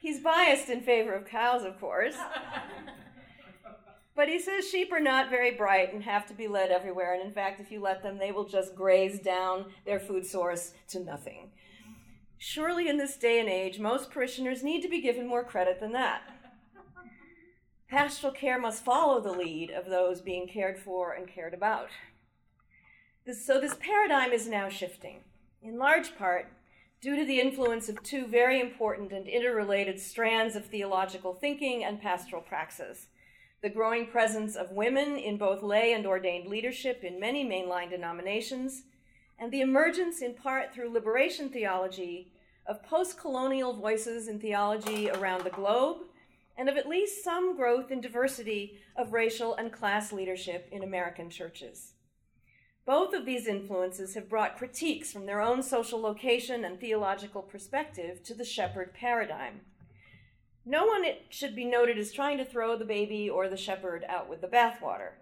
he's 0.00 0.20
biased 0.20 0.68
in 0.68 0.80
favor 0.80 1.12
of 1.12 1.26
cows, 1.26 1.64
of 1.64 1.78
course. 1.80 2.16
But 4.20 4.28
he 4.28 4.38
says 4.38 4.68
sheep 4.68 4.92
are 4.92 5.00
not 5.00 5.30
very 5.30 5.52
bright 5.52 5.94
and 5.94 6.02
have 6.02 6.26
to 6.26 6.34
be 6.34 6.46
led 6.46 6.70
everywhere. 6.70 7.14
And 7.14 7.22
in 7.22 7.32
fact, 7.32 7.58
if 7.60 7.70
you 7.70 7.80
let 7.80 8.02
them, 8.02 8.18
they 8.18 8.32
will 8.32 8.44
just 8.44 8.74
graze 8.74 9.18
down 9.18 9.72
their 9.86 9.98
food 9.98 10.26
source 10.26 10.74
to 10.88 11.00
nothing. 11.00 11.52
Surely, 12.36 12.88
in 12.88 12.96
this 12.96 13.16
day 13.16 13.38
and 13.38 13.48
age, 13.48 13.78
most 13.78 14.10
parishioners 14.10 14.62
need 14.62 14.82
to 14.82 14.88
be 14.88 15.00
given 15.00 15.26
more 15.26 15.44
credit 15.44 15.78
than 15.80 15.92
that. 15.92 16.22
Pastoral 17.88 18.32
care 18.32 18.58
must 18.58 18.84
follow 18.84 19.20
the 19.20 19.32
lead 19.32 19.70
of 19.70 19.86
those 19.86 20.20
being 20.20 20.46
cared 20.46 20.78
for 20.78 21.12
and 21.12 21.26
cared 21.26 21.54
about. 21.54 21.88
This, 23.26 23.44
so, 23.44 23.60
this 23.60 23.76
paradigm 23.80 24.32
is 24.32 24.46
now 24.46 24.68
shifting, 24.68 25.20
in 25.62 25.78
large 25.78 26.16
part 26.16 26.46
due 27.00 27.16
to 27.16 27.24
the 27.24 27.40
influence 27.40 27.88
of 27.88 28.02
two 28.02 28.26
very 28.26 28.60
important 28.60 29.12
and 29.12 29.26
interrelated 29.26 29.98
strands 29.98 30.54
of 30.54 30.66
theological 30.66 31.34
thinking 31.34 31.84
and 31.84 32.00
pastoral 32.00 32.42
praxis 32.42 33.06
the 33.62 33.68
growing 33.68 34.06
presence 34.06 34.56
of 34.56 34.72
women 34.72 35.16
in 35.16 35.36
both 35.36 35.62
lay 35.62 35.92
and 35.92 36.06
ordained 36.06 36.48
leadership 36.48 37.04
in 37.04 37.20
many 37.20 37.44
mainline 37.44 37.90
denominations, 37.90 38.84
and 39.38 39.52
the 39.52 39.60
emergence, 39.60 40.22
in 40.22 40.34
part 40.34 40.72
through 40.72 40.92
liberation 40.92 41.50
theology, 41.50 42.32
of 42.66 42.82
post 42.82 43.18
colonial 43.18 43.74
voices 43.74 44.28
in 44.28 44.38
theology 44.38 45.10
around 45.10 45.44
the 45.44 45.50
globe, 45.50 45.98
and 46.56 46.68
of 46.68 46.76
at 46.76 46.88
least 46.88 47.22
some 47.22 47.56
growth 47.56 47.90
in 47.90 48.00
diversity 48.00 48.78
of 48.96 49.12
racial 49.12 49.54
and 49.54 49.72
class 49.72 50.12
leadership 50.12 50.68
in 50.72 50.82
American 50.82 51.28
churches. 51.28 51.92
Both 52.86 53.14
of 53.14 53.26
these 53.26 53.46
influences 53.46 54.14
have 54.14 54.28
brought 54.28 54.56
critiques 54.56 55.12
from 55.12 55.26
their 55.26 55.40
own 55.40 55.62
social 55.62 56.00
location 56.00 56.64
and 56.64 56.80
theological 56.80 57.42
perspective 57.42 58.22
to 58.24 58.34
the 58.34 58.44
shepherd 58.44 58.94
paradigm. 58.94 59.60
No 60.64 60.86
one, 60.86 61.04
it 61.04 61.26
should 61.30 61.54
be 61.54 61.64
noted, 61.64 61.98
is 61.98 62.12
trying 62.12 62.38
to 62.38 62.44
throw 62.44 62.76
the 62.76 62.84
baby 62.84 63.28
or 63.28 63.48
the 63.48 63.56
shepherd 63.56 64.04
out 64.08 64.28
with 64.28 64.40
the 64.40 64.48
bathwater. 64.48 65.12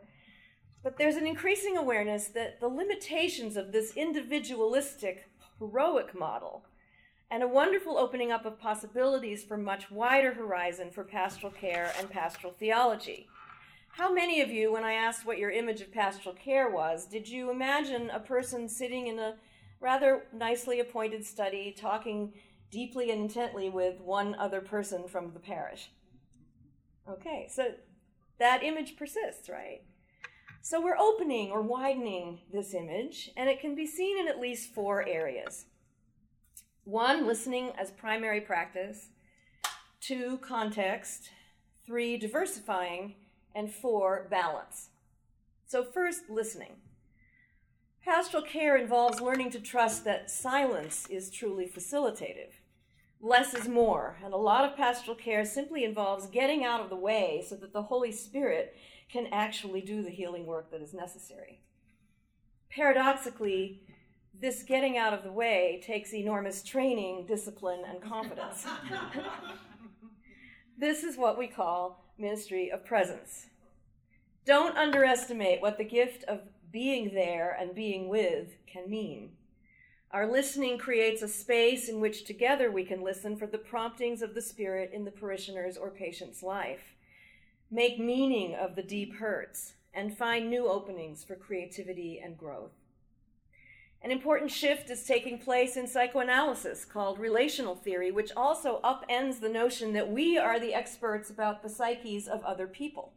But 0.82 0.96
there's 0.96 1.16
an 1.16 1.26
increasing 1.26 1.76
awareness 1.76 2.28
that 2.28 2.60
the 2.60 2.68
limitations 2.68 3.56
of 3.56 3.72
this 3.72 3.92
individualistic, 3.96 5.28
heroic 5.58 6.18
model 6.18 6.64
and 7.30 7.42
a 7.42 7.48
wonderful 7.48 7.98
opening 7.98 8.32
up 8.32 8.46
of 8.46 8.58
possibilities 8.58 9.44
for 9.44 9.58
much 9.58 9.90
wider 9.90 10.32
horizon 10.32 10.90
for 10.90 11.04
pastoral 11.04 11.52
care 11.52 11.92
and 11.98 12.08
pastoral 12.08 12.54
theology. 12.58 13.28
How 13.90 14.12
many 14.12 14.40
of 14.40 14.50
you, 14.50 14.72
when 14.72 14.84
I 14.84 14.92
asked 14.92 15.26
what 15.26 15.38
your 15.38 15.50
image 15.50 15.80
of 15.80 15.92
pastoral 15.92 16.34
care 16.34 16.70
was, 16.70 17.06
did 17.06 17.28
you 17.28 17.50
imagine 17.50 18.10
a 18.10 18.20
person 18.20 18.68
sitting 18.68 19.08
in 19.08 19.18
a 19.18 19.34
rather 19.80 20.26
nicely 20.32 20.80
appointed 20.80 21.24
study 21.24 21.74
talking 21.76 22.32
deeply 22.70 23.10
and 23.10 23.22
intently 23.22 23.68
with 23.68 24.00
one 24.00 24.34
other 24.36 24.60
person 24.60 25.08
from 25.08 25.32
the 25.32 25.40
parish? 25.40 25.90
Okay, 27.08 27.48
so 27.50 27.72
that 28.38 28.62
image 28.62 28.96
persists, 28.96 29.48
right? 29.48 29.82
So 30.60 30.80
we're 30.80 30.98
opening 30.98 31.50
or 31.50 31.62
widening 31.62 32.40
this 32.52 32.74
image, 32.74 33.30
and 33.36 33.48
it 33.48 33.60
can 33.60 33.74
be 33.74 33.86
seen 33.86 34.18
in 34.18 34.28
at 34.28 34.40
least 34.40 34.74
four 34.74 35.06
areas. 35.06 35.66
One, 36.84 37.26
listening 37.26 37.72
as 37.78 37.90
primary 37.90 38.40
practice. 38.40 39.08
Two, 40.00 40.38
context. 40.38 41.30
Three, 41.86 42.16
diversifying 42.16 43.14
and 43.54 43.72
four, 43.72 44.26
balance. 44.30 44.88
So, 45.66 45.84
first, 45.84 46.30
listening. 46.30 46.76
Pastoral 48.04 48.42
care 48.42 48.76
involves 48.76 49.20
learning 49.20 49.50
to 49.50 49.60
trust 49.60 50.04
that 50.04 50.30
silence 50.30 51.06
is 51.10 51.30
truly 51.30 51.66
facilitative. 51.66 52.52
Less 53.20 53.52
is 53.52 53.68
more, 53.68 54.16
and 54.24 54.32
a 54.32 54.38
lot 54.38 54.64
of 54.64 54.76
pastoral 54.76 55.16
care 55.16 55.44
simply 55.44 55.84
involves 55.84 56.26
getting 56.26 56.64
out 56.64 56.80
of 56.80 56.88
the 56.88 56.96
way 56.96 57.44
so 57.46 57.56
that 57.56 57.72
the 57.72 57.82
Holy 57.82 58.12
Spirit 58.12 58.76
can 59.10 59.26
actually 59.32 59.80
do 59.80 60.02
the 60.02 60.10
healing 60.10 60.46
work 60.46 60.70
that 60.70 60.80
is 60.80 60.94
necessary. 60.94 61.60
Paradoxically, 62.70 63.82
this 64.40 64.62
getting 64.62 64.96
out 64.96 65.12
of 65.12 65.24
the 65.24 65.32
way 65.32 65.82
takes 65.84 66.14
enormous 66.14 66.62
training, 66.62 67.26
discipline, 67.26 67.82
and 67.88 68.00
confidence. 68.00 68.64
this 70.78 71.02
is 71.02 71.16
what 71.16 71.36
we 71.36 71.48
call 71.48 72.04
ministry 72.18 72.70
of 72.70 72.84
presence. 72.84 73.46
Don't 74.44 74.76
underestimate 74.76 75.60
what 75.60 75.78
the 75.78 75.84
gift 75.84 76.24
of 76.24 76.40
being 76.72 77.14
there 77.14 77.56
and 77.58 77.74
being 77.74 78.08
with 78.08 78.56
can 78.66 78.88
mean. 78.88 79.30
Our 80.10 80.26
listening 80.26 80.78
creates 80.78 81.20
a 81.20 81.28
space 81.28 81.88
in 81.88 82.00
which 82.00 82.24
together 82.24 82.70
we 82.70 82.84
can 82.84 83.02
listen 83.02 83.36
for 83.36 83.46
the 83.46 83.58
promptings 83.58 84.22
of 84.22 84.34
the 84.34 84.40
Spirit 84.40 84.90
in 84.92 85.04
the 85.04 85.10
parishioner's 85.10 85.76
or 85.76 85.90
patient's 85.90 86.42
life, 86.42 86.94
make 87.70 87.98
meaning 87.98 88.54
of 88.54 88.74
the 88.74 88.82
deep 88.82 89.16
hurts, 89.16 89.74
and 89.92 90.16
find 90.16 90.48
new 90.48 90.66
openings 90.66 91.24
for 91.24 91.34
creativity 91.36 92.20
and 92.24 92.38
growth. 92.38 92.72
An 94.00 94.12
important 94.12 94.50
shift 94.50 94.90
is 94.90 95.04
taking 95.04 95.38
place 95.38 95.76
in 95.76 95.88
psychoanalysis 95.88 96.84
called 96.84 97.18
relational 97.18 97.74
theory, 97.74 98.12
which 98.12 98.30
also 98.36 98.80
upends 98.84 99.40
the 99.40 99.48
notion 99.48 99.92
that 99.92 100.10
we 100.10 100.38
are 100.38 100.60
the 100.60 100.72
experts 100.72 101.30
about 101.30 101.62
the 101.62 101.68
psyches 101.68 102.28
of 102.28 102.44
other 102.44 102.68
people. 102.68 103.12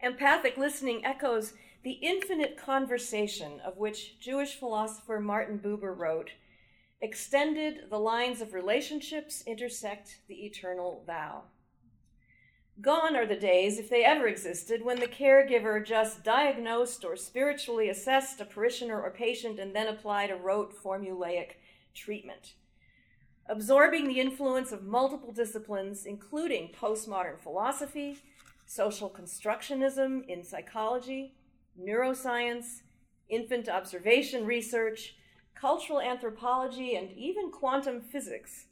Empathic 0.00 0.56
listening 0.56 1.04
echoes 1.04 1.52
the 1.82 1.98
infinite 2.02 2.56
conversation 2.56 3.60
of 3.60 3.76
which 3.76 4.18
Jewish 4.18 4.54
philosopher 4.54 5.20
Martin 5.20 5.58
Buber 5.58 5.96
wrote, 5.96 6.30
extended 7.02 7.90
the 7.90 7.98
lines 7.98 8.40
of 8.40 8.54
relationships 8.54 9.42
intersect 9.46 10.20
the 10.26 10.46
eternal 10.46 11.04
thou. 11.06 11.42
Gone 12.80 13.14
are 13.14 13.26
the 13.26 13.36
days, 13.36 13.78
if 13.78 13.88
they 13.88 14.04
ever 14.04 14.26
existed, 14.26 14.84
when 14.84 14.98
the 14.98 15.06
caregiver 15.06 15.84
just 15.84 16.24
diagnosed 16.24 17.04
or 17.04 17.14
spiritually 17.14 17.88
assessed 17.88 18.40
a 18.40 18.44
parishioner 18.44 19.00
or 19.00 19.10
patient 19.10 19.60
and 19.60 19.74
then 19.74 19.86
applied 19.86 20.30
a 20.30 20.36
rote 20.36 20.74
formulaic 20.76 21.52
treatment. 21.94 22.54
Absorbing 23.46 24.08
the 24.08 24.18
influence 24.18 24.72
of 24.72 24.82
multiple 24.82 25.32
disciplines, 25.32 26.04
including 26.04 26.72
postmodern 26.72 27.38
philosophy, 27.38 28.16
social 28.66 29.08
constructionism 29.08 30.26
in 30.26 30.42
psychology, 30.42 31.34
neuroscience, 31.80 32.80
infant 33.28 33.68
observation 33.68 34.46
research, 34.46 35.14
cultural 35.54 36.00
anthropology, 36.00 36.96
and 36.96 37.12
even 37.12 37.52
quantum 37.52 38.00
physics, 38.00 38.66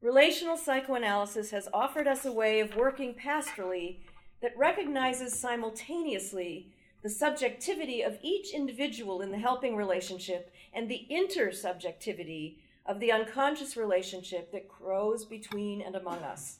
Relational 0.00 0.56
psychoanalysis 0.56 1.50
has 1.50 1.68
offered 1.72 2.06
us 2.06 2.24
a 2.24 2.30
way 2.30 2.60
of 2.60 2.76
working 2.76 3.14
pastorally 3.14 3.96
that 4.40 4.56
recognizes 4.56 5.38
simultaneously 5.38 6.72
the 7.02 7.10
subjectivity 7.10 8.02
of 8.02 8.18
each 8.22 8.54
individual 8.54 9.20
in 9.20 9.32
the 9.32 9.38
helping 9.38 9.74
relationship 9.74 10.52
and 10.72 10.88
the 10.88 11.06
intersubjectivity 11.10 12.58
of 12.86 13.00
the 13.00 13.10
unconscious 13.10 13.76
relationship 13.76 14.52
that 14.52 14.68
grows 14.68 15.24
between 15.24 15.82
and 15.82 15.96
among 15.96 16.18
us. 16.20 16.58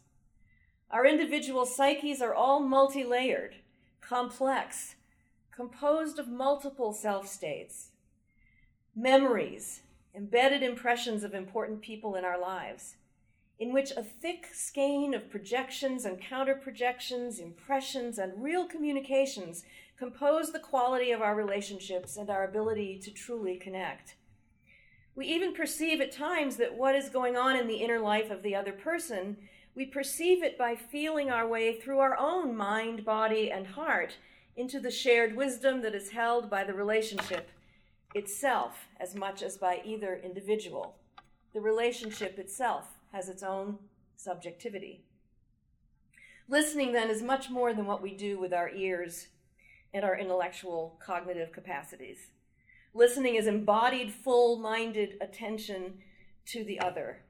Our 0.90 1.06
individual 1.06 1.64
psyches 1.64 2.20
are 2.20 2.34
all 2.34 2.58
multi 2.58 3.04
layered, 3.04 3.54
complex, 4.00 4.96
composed 5.54 6.18
of 6.18 6.26
multiple 6.26 6.92
self 6.92 7.28
states, 7.28 7.90
memories, 8.96 9.82
embedded 10.12 10.64
impressions 10.64 11.22
of 11.22 11.34
important 11.34 11.82
people 11.82 12.16
in 12.16 12.24
our 12.24 12.40
lives, 12.40 12.96
in 13.58 13.72
which 13.72 13.90
a 13.92 14.02
thick 14.02 14.48
skein 14.52 15.14
of 15.14 15.30
projections 15.30 16.04
and 16.04 16.20
counter 16.20 16.54
projections, 16.54 17.40
impressions, 17.40 18.18
and 18.18 18.42
real 18.42 18.66
communications 18.66 19.64
compose 19.98 20.52
the 20.52 20.60
quality 20.60 21.10
of 21.10 21.20
our 21.20 21.34
relationships 21.34 22.16
and 22.16 22.30
our 22.30 22.44
ability 22.44 22.98
to 23.02 23.10
truly 23.10 23.56
connect. 23.56 24.14
We 25.16 25.26
even 25.26 25.52
perceive 25.52 26.00
at 26.00 26.12
times 26.12 26.56
that 26.58 26.76
what 26.76 26.94
is 26.94 27.08
going 27.08 27.36
on 27.36 27.56
in 27.56 27.66
the 27.66 27.78
inner 27.78 27.98
life 27.98 28.30
of 28.30 28.44
the 28.44 28.54
other 28.54 28.70
person, 28.70 29.36
we 29.74 29.84
perceive 29.84 30.44
it 30.44 30.56
by 30.56 30.76
feeling 30.76 31.28
our 31.28 31.48
way 31.48 31.80
through 31.80 31.98
our 31.98 32.16
own 32.16 32.56
mind, 32.56 33.04
body, 33.04 33.50
and 33.50 33.66
heart 33.66 34.16
into 34.56 34.78
the 34.78 34.90
shared 34.90 35.34
wisdom 35.34 35.82
that 35.82 35.94
is 35.94 36.10
held 36.10 36.48
by 36.48 36.62
the 36.62 36.74
relationship 36.74 37.48
itself 38.14 38.86
as 39.00 39.16
much 39.16 39.42
as 39.42 39.56
by 39.56 39.80
either 39.84 40.20
individual. 40.22 40.94
The 41.52 41.60
relationship 41.60 42.38
itself 42.38 42.97
has 43.12 43.28
its 43.28 43.42
own 43.42 43.78
subjectivity. 44.16 45.04
Listening, 46.48 46.92
then, 46.92 47.10
is 47.10 47.22
much 47.22 47.50
more 47.50 47.74
than 47.74 47.86
what 47.86 48.02
we 48.02 48.14
do 48.14 48.38
with 48.38 48.52
our 48.52 48.70
ears 48.70 49.28
and 49.92 50.04
our 50.04 50.18
intellectual 50.18 50.98
cognitive 51.04 51.52
capacities. 51.52 52.30
Listening 52.94 53.34
is 53.34 53.46
embodied, 53.46 54.12
full 54.12 54.58
minded 54.58 55.16
attention 55.20 55.98
to 56.46 56.64
the 56.64 56.80
other. 56.80 57.20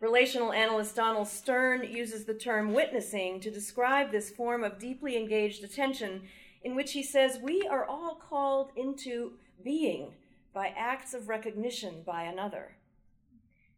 Relational 0.00 0.52
analyst 0.52 0.96
Donnel 0.96 1.24
Stern 1.24 1.84
uses 1.84 2.24
the 2.24 2.34
term 2.34 2.72
witnessing 2.72 3.40
to 3.40 3.50
describe 3.50 4.10
this 4.10 4.30
form 4.30 4.64
of 4.64 4.78
deeply 4.78 5.16
engaged 5.16 5.62
attention 5.62 6.22
in 6.64 6.74
which 6.74 6.92
he 6.92 7.02
says 7.02 7.38
we 7.40 7.62
are 7.68 7.84
all 7.84 8.14
called 8.14 8.70
into 8.76 9.32
being 9.62 10.14
by 10.52 10.72
acts 10.76 11.14
of 11.14 11.28
recognition 11.28 12.02
by 12.04 12.24
another. 12.24 12.76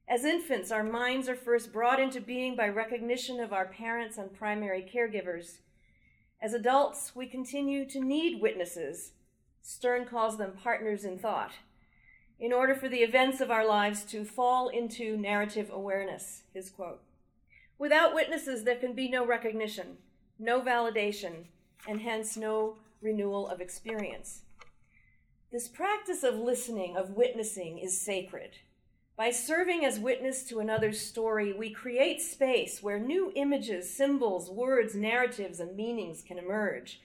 As 0.09 0.25
infants, 0.25 0.71
our 0.71 0.83
minds 0.83 1.29
are 1.29 1.35
first 1.35 1.73
brought 1.73 1.99
into 1.99 2.21
being 2.21 2.57
by 2.57 2.69
recognition 2.69 3.41
of 3.41 3.53
our 3.53 3.67
parents 3.67 4.19
and 4.19 4.33
primary 4.33 4.83
caregivers. 4.83 5.59
As 6.43 6.53
adults, 6.53 7.17
we 7.17 7.27
continue 7.27 7.87
to 7.87 8.01
need 8.01 8.41
witnesses. 8.41 9.13
Stern 9.63 10.05
calls 10.05 10.37
them 10.37 10.59
partners 10.63 11.05
in 11.05 11.19
thought, 11.19 11.53
in 12.39 12.53
order 12.53 12.75
for 12.75 12.87
the 12.87 12.99
events 12.99 13.41
of 13.41 13.51
our 13.51 13.67
lives 13.67 14.05
to 14.05 14.27
fall 14.27 14.69
into 14.69 15.17
narrative 15.17 15.71
awareness, 15.73 16.43
his 16.53 16.69
quote. 16.69 17.01
Without 17.79 18.15
witnesses, 18.15 18.65
there 18.65 18.77
can 18.77 18.93
be 18.93 19.09
no 19.09 19.25
recognition, 19.25 19.97
no 20.39 20.61
validation, 20.61 21.47
and 21.89 22.03
hence 22.03 22.37
no 22.37 22.77
renewal 23.01 23.49
of 23.49 23.63
experience. 23.63 24.43
This 25.51 25.67
practice 25.67 26.23
of 26.23 26.35
listening, 26.35 26.95
of 26.97 27.11
witnessing, 27.11 27.79
is 27.79 27.99
sacred. 27.99 28.59
By 29.17 29.31
serving 29.31 29.85
as 29.85 30.01
witness 30.01 30.43
to 30.45 30.59
another's 30.59 31.01
story, 31.01 31.53
we 31.53 31.71
create 31.71 32.21
space 32.21 32.83
where 32.83 32.99
new 32.99 33.31
images, 33.37 33.95
symbols, 33.95 34.51
words, 34.51 34.97
narratives, 34.97 35.61
and 35.61 35.77
meanings 35.77 36.21
can 36.27 36.37
emerge. 36.37 37.01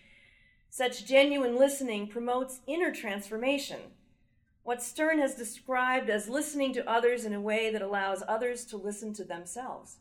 Such 0.71 1.05
genuine 1.05 1.55
listening 1.55 2.07
promotes 2.07 2.61
inner 2.65 2.91
transformation, 2.91 3.79
what 4.63 4.81
Stern 4.81 5.19
has 5.19 5.35
described 5.35 6.09
as 6.09 6.27
listening 6.27 6.73
to 6.73 6.89
others 6.89 7.25
in 7.25 7.33
a 7.33 7.41
way 7.41 7.71
that 7.71 7.81
allows 7.81 8.23
others 8.27 8.65
to 8.65 8.77
listen 8.77 9.13
to 9.13 9.23
themselves. 9.23 9.97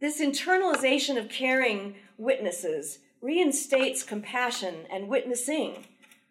This 0.00 0.20
internalization 0.20 1.16
of 1.16 1.28
caring 1.28 1.96
witnesses 2.18 2.98
reinstates 3.20 4.02
compassion 4.02 4.86
and 4.90 5.08
witnessing 5.08 5.86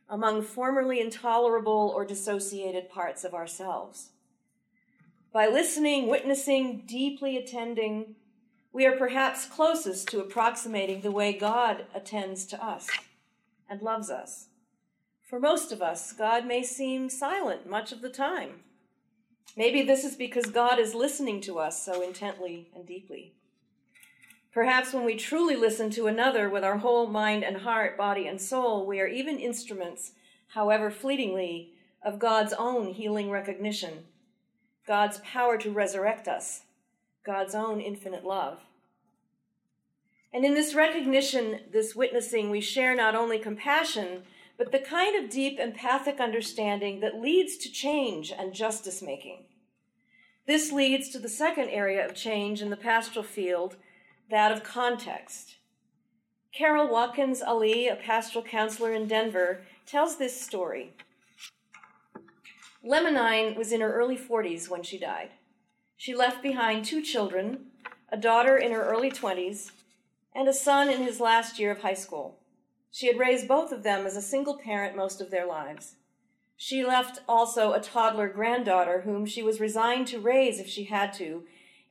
among 0.10 0.42
formerly 0.42 1.00
intolerable 1.00 1.94
or 1.96 2.04
dissociated 2.06 2.90
parts 2.90 3.24
of 3.24 3.34
ourselves. 3.34 4.10
By 5.32 5.46
listening, 5.46 6.08
witnessing, 6.08 6.86
deeply 6.88 7.38
attending, 7.38 8.16
we 8.74 8.88
are 8.88 8.98
perhaps 8.98 9.46
closest 9.46 10.08
to 10.10 10.22
approximating 10.22 11.02
the 11.02 11.12
way 11.12 11.34
God 11.34 11.86
attends 11.94 12.48
to 12.48 12.64
us 12.64 12.90
and 13.70 13.84
loves 13.84 14.10
us. 14.10 14.48
For 15.22 15.40
most 15.40 15.72
of 15.72 15.84
us, 15.84 16.14
God 16.14 16.48
may 16.48 16.64
seem 16.64 17.10
silent 17.10 17.70
much 17.70 17.92
of 17.92 18.02
the 18.02 18.10
time. 18.10 18.62
Maybe 19.56 19.84
this 19.84 20.04
is 20.04 20.16
because 20.16 20.48
God 20.48 20.80
is 20.80 20.96
listening 20.96 21.42
to 21.42 21.60
us 21.60 21.84
so 21.84 22.02
intently 22.02 22.72
and 22.76 22.88
deeply. 22.88 23.34
Perhaps 24.52 24.94
when 24.94 25.06
we 25.06 25.16
truly 25.16 25.56
listen 25.56 25.92
to 25.92 26.08
another 26.08 26.50
with 26.50 26.64
our 26.64 26.80
whole 26.80 27.06
mind 27.06 27.44
and 27.44 27.58
heart, 27.58 27.96
body 27.96 28.26
and 28.26 28.42
soul, 28.42 28.84
we 28.84 29.00
are 29.00 29.08
even 29.08 29.38
instruments, 29.38 30.14
however 30.48 30.90
fleetingly, 30.90 31.74
of 32.02 32.18
God's 32.18 32.54
own 32.54 32.94
healing 32.94 33.30
recognition 33.30 34.06
God's 34.90 35.20
power 35.20 35.56
to 35.60 35.70
resurrect 35.70 36.28
us, 36.28 36.64
God's 37.24 37.54
own 37.54 37.80
infinite 37.80 38.26
love. 38.26 38.58
And 40.34 40.44
in 40.44 40.56
this 40.56 40.74
recognition, 40.74 41.60
this 41.72 41.96
witnessing, 41.96 42.50
we 42.50 42.60
share 42.60 42.96
not 42.96 43.14
only 43.14 43.38
compassion, 43.38 44.24
but 44.58 44.72
the 44.72 44.80
kind 44.80 45.16
of 45.16 45.30
deep 45.30 45.60
empathic 45.60 46.20
understanding 46.20 47.02
that 47.02 47.22
leads 47.22 47.56
to 47.58 47.72
change 47.72 48.32
and 48.32 48.52
justice 48.52 49.00
making. 49.04 49.44
This 50.48 50.72
leads 50.72 51.10
to 51.10 51.20
the 51.20 51.30
second 51.30 51.70
area 51.70 52.04
of 52.04 52.16
change 52.16 52.60
in 52.60 52.72
the 52.72 52.76
pastoral 52.76 53.24
field, 53.24 53.76
that 54.32 54.52
of 54.52 54.64
context. 54.64 55.58
Carol 56.52 56.90
Watkins 56.90 57.44
Ali, 57.44 57.88
a 57.88 57.96
pastoral 57.96 58.44
counselor 58.44 58.94
in 58.94 59.08
Denver, 59.08 59.62
tells 59.86 60.18
this 60.18 60.42
story. 60.42 60.94
Lemonine 62.84 63.58
was 63.58 63.74
in 63.74 63.82
her 63.82 63.94
early 63.94 64.18
40s 64.18 64.70
when 64.70 64.84
she 64.84 64.98
died. 64.98 65.32
She 65.98 66.16
left 66.16 66.42
behind 66.42 66.86
two 66.86 67.02
children, 67.02 67.66
a 68.10 68.16
daughter 68.16 68.58
in 68.58 68.72
her 68.72 68.84
early 68.84 69.12
20s, 69.12 69.72
and 70.34 70.48
a 70.48 70.54
son 70.54 70.90
in 70.90 71.04
his 71.04 71.20
last 71.20 71.60
year 71.60 71.72
of 71.72 71.82
high 71.82 71.94
school. 71.94 72.40
She 72.90 73.08
had 73.08 73.20
raised 73.20 73.50
both 73.50 73.74
of 73.74 73.84
them 73.84 74.06
as 74.06 74.16
a 74.16 74.22
single 74.22 74.58
parent 74.58 74.96
most 74.96 75.20
of 75.20 75.30
their 75.30 75.46
lives. 75.46 75.96
She 76.56 76.86
left 76.86 77.20
also 77.28 77.74
a 77.74 77.82
toddler 77.82 78.30
granddaughter 78.30 79.02
whom 79.02 79.26
she 79.26 79.44
was 79.44 79.60
resigned 79.60 80.08
to 80.08 80.20
raise 80.20 80.60
if 80.60 80.68
she 80.68 80.86
had 80.86 81.12
to, 81.14 81.44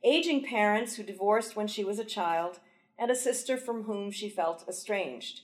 aging 0.03 0.43
parents 0.43 0.95
who 0.95 1.03
divorced 1.03 1.55
when 1.55 1.67
she 1.67 1.83
was 1.83 1.99
a 1.99 2.05
child, 2.05 2.59
and 2.97 3.11
a 3.11 3.15
sister 3.15 3.57
from 3.57 3.83
whom 3.83 4.09
she 4.09 4.29
felt 4.29 4.67
estranged. 4.67 5.41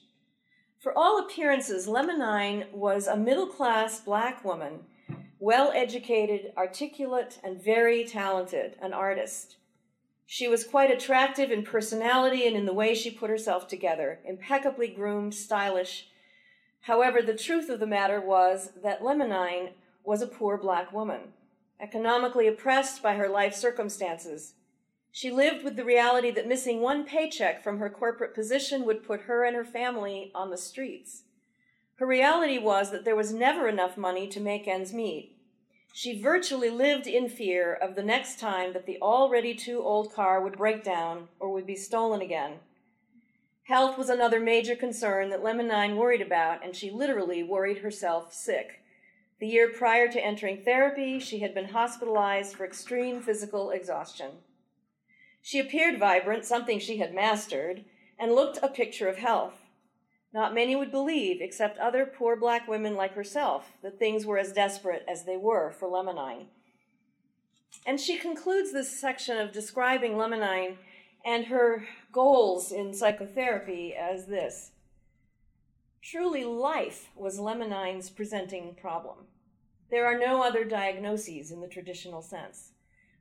For 0.80 0.96
all 0.98 1.20
appearances, 1.20 1.88
Lemonine 1.88 2.66
was 2.72 3.06
a 3.06 3.16
middle 3.16 3.48
class 3.48 4.00
black 4.00 4.44
woman 4.44 4.86
well 5.40 5.72
educated, 5.76 6.54
articulate, 6.58 7.40
and 7.44 7.62
very 7.62 8.06
talented, 8.06 8.78
an 8.82 8.94
artist. 8.94 9.58
She 10.26 10.48
was 10.48 10.64
quite 10.64 10.90
attractive 10.90 11.52
in 11.52 11.64
personality 11.64 12.48
and 12.48 12.56
in 12.56 12.66
the 12.66 12.74
way 12.74 12.96
she 12.96 13.12
put 13.12 13.30
herself 13.30 13.68
together, 13.68 14.20
impeccably 14.26 14.88
groomed, 14.88 15.36
stylish. 15.36 16.08
However, 16.82 17.22
the 17.22 17.36
truth 17.36 17.70
of 17.70 17.80
the 17.80 17.88
matter 17.88 18.20
was 18.20 18.72
that 18.82 19.04
Lemonine 19.04 19.72
was 20.04 20.22
a 20.22 20.28
poor 20.28 20.58
black 20.58 20.92
woman, 20.92 21.34
economically 21.80 22.48
oppressed 22.48 23.04
by 23.04 23.16
her 23.16 23.28
life 23.28 23.54
circumstances. 23.54 24.54
She 25.12 25.32
lived 25.32 25.64
with 25.64 25.76
the 25.76 25.86
reality 25.86 26.32
that 26.32 26.48
missing 26.48 26.82
one 26.82 27.06
paycheck 27.06 27.64
from 27.64 27.80
her 27.80 27.90
corporate 27.90 28.34
position 28.34 28.84
would 28.86 29.06
put 29.06 29.22
her 29.22 29.44
and 29.44 29.56
her 29.56 29.64
family 29.64 30.32
on 30.36 30.50
the 30.50 30.58
streets. 30.58 31.24
Her 31.98 32.06
reality 32.06 32.58
was 32.58 32.92
that 32.92 33.06
there 33.06 33.16
was 33.16 33.34
never 33.34 33.70
enough 33.70 33.98
money 33.98 34.28
to 34.28 34.40
make 34.40 34.68
ends 34.68 34.94
meet. 34.94 35.32
She 35.94 36.22
virtually 36.22 36.70
lived 36.70 37.08
in 37.08 37.30
fear 37.30 37.74
of 37.74 37.96
the 37.96 38.04
next 38.04 38.38
time 38.38 38.74
that 38.74 38.86
the 38.86 39.00
already 39.02 39.56
too 39.56 39.82
old 39.82 40.14
car 40.14 40.42
would 40.42 40.58
break 40.58 40.84
down 40.84 41.30
or 41.40 41.54
would 41.54 41.66
be 41.66 41.78
stolen 41.78 42.22
again. 42.22 42.60
Health 43.64 43.98
was 43.98 44.10
another 44.10 44.42
major 44.42 44.76
concern 44.76 45.30
that 45.30 45.42
Lemonine 45.42 45.96
worried 45.96 46.22
about, 46.22 46.64
and 46.64 46.76
she 46.76 46.92
literally 46.92 47.42
worried 47.44 47.78
herself 47.78 48.34
sick. 48.34 48.82
The 49.40 49.48
year 49.48 49.70
prior 49.70 50.08
to 50.10 50.24
entering 50.24 50.64
therapy, 50.64 51.20
she 51.20 51.40
had 51.40 51.54
been 51.54 51.70
hospitalized 51.70 52.56
for 52.56 52.66
extreme 52.66 53.22
physical 53.22 53.72
exhaustion. 53.72 54.32
She 55.42 55.60
appeared 55.60 55.98
vibrant, 55.98 56.46
something 56.46 56.78
she 56.78 56.98
had 56.98 57.14
mastered, 57.14 57.86
and 58.20 58.34
looked 58.34 58.60
a 58.62 58.68
picture 58.68 59.08
of 59.08 59.18
health. 59.18 59.65
Not 60.36 60.54
many 60.54 60.76
would 60.76 60.92
believe, 60.92 61.40
except 61.40 61.78
other 61.78 62.06
poor 62.06 62.36
black 62.36 62.68
women 62.68 62.94
like 62.94 63.14
herself, 63.14 63.72
that 63.82 63.98
things 63.98 64.26
were 64.26 64.38
as 64.38 64.52
desperate 64.52 65.06
as 65.08 65.24
they 65.24 65.38
were 65.38 65.72
for 65.72 65.88
Lemonine. 65.88 66.48
And 67.88 68.02
she 68.02 68.18
concludes 68.18 68.74
this 68.74 69.00
section 69.00 69.38
of 69.38 69.54
describing 69.54 70.18
Lemonine 70.18 70.76
and 71.24 71.46
her 71.46 71.88
goals 72.12 72.74
in 72.74 72.94
psychotherapy 72.94 73.96
as 73.96 74.26
this 74.26 74.72
Truly, 76.02 76.44
life 76.44 77.12
was 77.16 77.40
Lemonine's 77.40 78.10
presenting 78.10 78.76
problem. 78.76 79.28
There 79.90 80.06
are 80.06 80.20
no 80.20 80.44
other 80.44 80.66
diagnoses 80.66 81.50
in 81.50 81.62
the 81.62 81.68
traditional 81.70 82.22
sense. 82.22 82.74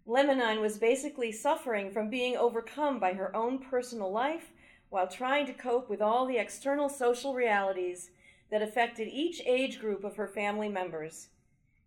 Lemonine 0.05 0.61
was 0.61 0.79
basically 0.79 1.31
suffering 1.31 1.93
from 1.93 2.11
being 2.11 2.37
overcome 2.37 2.99
by 2.99 3.13
her 3.13 3.35
own 3.37 3.61
personal 3.61 4.11
life 4.11 4.51
while 4.95 5.09
trying 5.09 5.45
to 5.45 5.53
cope 5.53 5.91
with 5.91 6.01
all 6.01 6.25
the 6.25 6.39
external 6.39 6.89
social 6.89 7.35
realities 7.35 8.11
that 8.49 8.63
affected 8.63 9.09
each 9.09 9.43
age 9.45 9.81
group 9.81 10.05
of 10.05 10.15
her 10.15 10.29
family 10.29 10.69
members. 10.69 11.31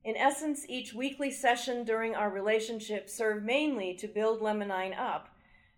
In 0.04 0.18
essence, 0.18 0.66
each 0.68 0.94
weekly 0.94 1.32
session 1.32 1.86
during 1.86 2.14
our 2.14 2.30
relationship 2.30 3.08
served 3.10 3.46
mainly 3.46 3.94
to 3.94 4.10
build 4.10 4.42
Lemonine 4.42 4.94
up 4.94 5.30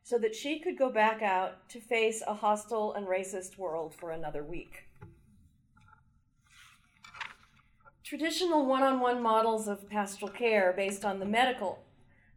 so 0.01 0.17
that 0.17 0.33
she 0.33 0.57
could 0.57 0.75
go 0.75 0.89
back 0.89 1.21
out 1.21 1.69
to 1.69 1.79
face 1.79 2.23
a 2.25 2.33
hostile 2.33 2.93
and 2.93 3.05
racist 3.05 3.59
world 3.59 3.93
for 3.93 4.09
another 4.09 4.43
week. 4.43 4.87
Traditional 8.03 8.65
one 8.65 8.81
on 8.81 8.99
one 8.99 9.21
models 9.21 9.67
of 9.67 9.87
pastoral 9.87 10.31
care 10.31 10.73
based 10.75 11.05
on 11.05 11.19
the 11.19 11.27
medical 11.27 11.83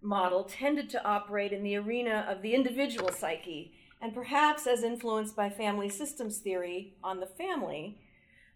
model 0.02 0.44
tended 0.44 0.90
to 0.90 1.02
operate 1.02 1.54
in 1.54 1.62
the 1.62 1.76
arena 1.76 2.26
of 2.28 2.42
the 2.42 2.52
individual 2.52 3.10
psyche 3.10 3.72
and 4.02 4.12
perhaps 4.12 4.66
as 4.66 4.82
influenced 4.82 5.36
by 5.36 5.48
family 5.48 5.88
systems 5.88 6.38
theory 6.38 6.92
on 7.04 7.20
the 7.20 7.26
family. 7.26 7.96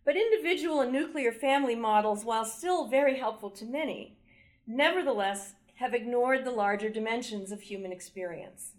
But 0.05 0.17
individual 0.17 0.81
and 0.81 0.93
nuclear 0.93 1.31
family 1.31 1.77
models, 1.77 2.25
while 2.25 2.45
still 2.45 2.89
very 2.89 3.19
helpful 3.19 3.51
to 3.51 3.65
many, 3.65 4.19
nevertheless 4.67 5.55
have 5.77 5.95
ignored 5.95 6.45
the 6.45 6.51
larger 6.51 6.89
dimensions 6.89 7.53
of 7.53 7.61
human 7.61 7.93
experience, 7.93 8.73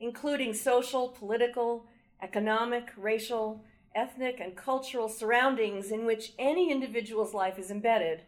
including 0.00 0.52
social, 0.52 1.08
political, 1.08 1.86
economic, 2.20 2.90
racial, 2.96 3.64
ethnic, 3.94 4.38
and 4.38 4.54
cultural 4.54 5.08
surroundings 5.08 5.90
in 5.90 6.04
which 6.04 6.34
any 6.38 6.70
individual's 6.70 7.32
life 7.32 7.58
is 7.58 7.70
embedded, 7.70 8.20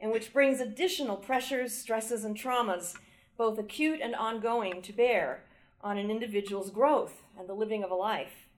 and 0.00 0.10
which 0.10 0.32
brings 0.32 0.60
additional 0.60 1.16
pressures, 1.16 1.76
stresses, 1.76 2.24
and 2.24 2.36
traumas, 2.36 2.94
both 3.36 3.58
acute 3.58 4.00
and 4.02 4.14
ongoing, 4.14 4.80
to 4.80 4.92
bear 4.92 5.45
on 5.86 5.98
an 5.98 6.10
individual's 6.10 6.70
growth 6.70 7.22
and 7.38 7.48
the 7.48 7.54
living 7.54 7.84
of 7.84 7.92
a 7.92 7.94
life. 7.94 8.48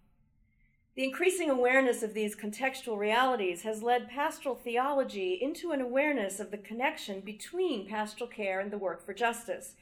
The 0.97 1.05
increasing 1.05 1.51
awareness 1.51 2.03
of 2.03 2.14
these 2.14 2.35
contextual 2.35 2.97
realities 2.97 3.62
has 3.62 3.83
led 3.83 4.09
pastoral 4.09 4.55
theology 4.55 5.38
into 5.38 5.73
an 5.73 5.83
awareness 5.83 6.41
of 6.41 6.51
the 6.51 6.57
connection 6.57 7.21
between 7.21 7.87
pastoral 7.87 8.31
care 8.31 8.61
and 8.61 8.71
the 8.71 8.79
work 8.79 9.05
for 9.05 9.12
justice. 9.12 9.75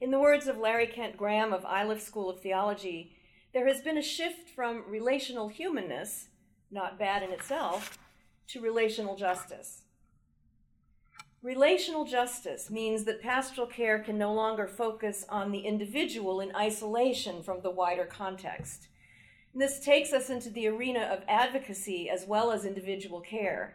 In 0.00 0.12
the 0.12 0.18
words 0.18 0.46
of 0.46 0.56
Larry 0.56 0.86
Kent 0.86 1.18
Graham 1.18 1.52
of 1.52 1.66
Iliff 1.66 2.00
School 2.00 2.30
of 2.30 2.40
Theology, 2.40 3.12
there 3.52 3.68
has 3.68 3.82
been 3.82 3.98
a 3.98 4.02
shift 4.02 4.48
from 4.48 4.82
relational 4.88 5.48
humanness, 5.48 6.28
not 6.70 6.98
bad 6.98 7.22
in 7.22 7.32
itself, 7.32 7.98
to 8.48 8.62
relational 8.62 9.14
justice. 9.14 9.82
Relational 11.44 12.06
justice 12.06 12.70
means 12.70 13.04
that 13.04 13.20
pastoral 13.20 13.66
care 13.66 13.98
can 13.98 14.16
no 14.16 14.32
longer 14.32 14.66
focus 14.66 15.26
on 15.28 15.50
the 15.50 15.58
individual 15.58 16.40
in 16.40 16.56
isolation 16.56 17.42
from 17.42 17.60
the 17.60 17.70
wider 17.70 18.06
context. 18.06 18.88
And 19.52 19.60
this 19.60 19.78
takes 19.78 20.14
us 20.14 20.30
into 20.30 20.48
the 20.48 20.66
arena 20.68 21.02
of 21.02 21.22
advocacy 21.28 22.08
as 22.08 22.24
well 22.26 22.50
as 22.50 22.64
individual 22.64 23.20
care, 23.20 23.74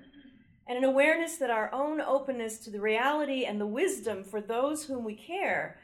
and 0.67 0.79
an 0.79 0.83
awareness 0.83 1.37
that 1.37 1.51
our 1.51 1.71
own 1.71 2.01
openness 2.01 2.57
to 2.61 2.71
the 2.71 2.81
reality 2.81 3.45
and 3.45 3.61
the 3.61 3.67
wisdom 3.67 4.23
for 4.23 4.41
those 4.41 4.85
whom 4.85 5.03
we 5.03 5.13
care 5.13 5.77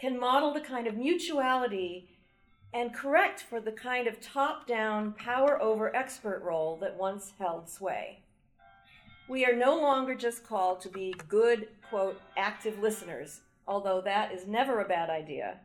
can 0.00 0.20
model 0.20 0.54
the 0.54 0.60
kind 0.60 0.86
of 0.86 0.96
mutuality 0.96 2.08
and 2.72 2.94
correct 2.94 3.40
for 3.40 3.58
the 3.58 3.72
kind 3.72 4.06
of 4.06 4.20
top 4.20 4.68
down 4.68 5.14
power 5.14 5.60
over 5.60 5.96
expert 5.96 6.40
role 6.44 6.76
that 6.76 6.96
once 6.96 7.32
held 7.40 7.68
sway. 7.68 8.22
We 9.28 9.44
are 9.44 9.54
no 9.54 9.76
longer 9.76 10.14
just 10.14 10.42
called 10.42 10.80
to 10.80 10.88
be 10.88 11.14
good, 11.28 11.68
quote, 11.90 12.18
active 12.34 12.78
listeners, 12.78 13.42
although 13.66 14.00
that 14.00 14.32
is 14.32 14.46
never 14.46 14.80
a 14.80 14.88
bad 14.88 15.10
idea, 15.10 15.60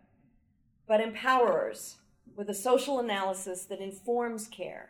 but 0.85 0.99
empowerers 0.99 1.95
with 2.35 2.49
a 2.49 2.53
social 2.53 2.99
analysis 2.99 3.63
that 3.65 3.79
informs 3.79 4.47
care. 4.47 4.89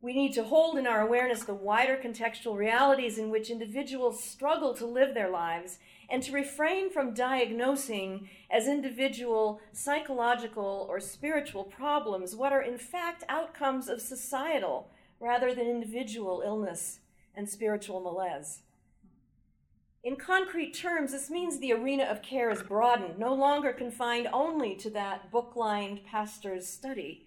We 0.00 0.14
need 0.14 0.32
to 0.32 0.42
hold 0.42 0.76
in 0.76 0.86
our 0.88 1.00
awareness 1.00 1.44
the 1.44 1.54
wider 1.54 1.96
contextual 1.96 2.56
realities 2.56 3.18
in 3.18 3.30
which 3.30 3.50
individuals 3.50 4.24
struggle 4.24 4.74
to 4.74 4.84
live 4.84 5.14
their 5.14 5.30
lives 5.30 5.78
and 6.10 6.24
to 6.24 6.32
refrain 6.32 6.90
from 6.90 7.14
diagnosing 7.14 8.28
as 8.50 8.66
individual 8.66 9.60
psychological 9.72 10.88
or 10.90 10.98
spiritual 10.98 11.62
problems 11.62 12.34
what 12.34 12.52
are 12.52 12.62
in 12.62 12.76
fact 12.76 13.22
outcomes 13.28 13.88
of 13.88 14.00
societal 14.00 14.90
rather 15.20 15.54
than 15.54 15.68
individual 15.68 16.42
illness 16.44 16.98
and 17.34 17.48
spiritual 17.48 18.00
malaise. 18.00 18.60
In 20.04 20.16
concrete 20.16 20.74
terms, 20.74 21.12
this 21.12 21.30
means 21.30 21.58
the 21.58 21.72
arena 21.72 22.04
of 22.04 22.22
care 22.22 22.50
is 22.50 22.62
broadened, 22.62 23.18
no 23.18 23.32
longer 23.32 23.72
confined 23.72 24.28
only 24.32 24.74
to 24.76 24.90
that 24.90 25.30
book 25.30 25.52
lined 25.54 26.04
pastor's 26.04 26.66
study. 26.66 27.26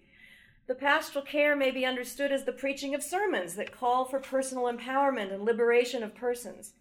The 0.66 0.74
pastoral 0.74 1.24
care 1.24 1.56
may 1.56 1.70
be 1.70 1.86
understood 1.86 2.32
as 2.32 2.44
the 2.44 2.52
preaching 2.52 2.94
of 2.94 3.02
sermons 3.02 3.54
that 3.54 3.72
call 3.72 4.04
for 4.04 4.20
personal 4.20 4.64
empowerment 4.64 5.32
and 5.32 5.42
liberation 5.42 6.02
of 6.02 6.14
persons, 6.14 6.72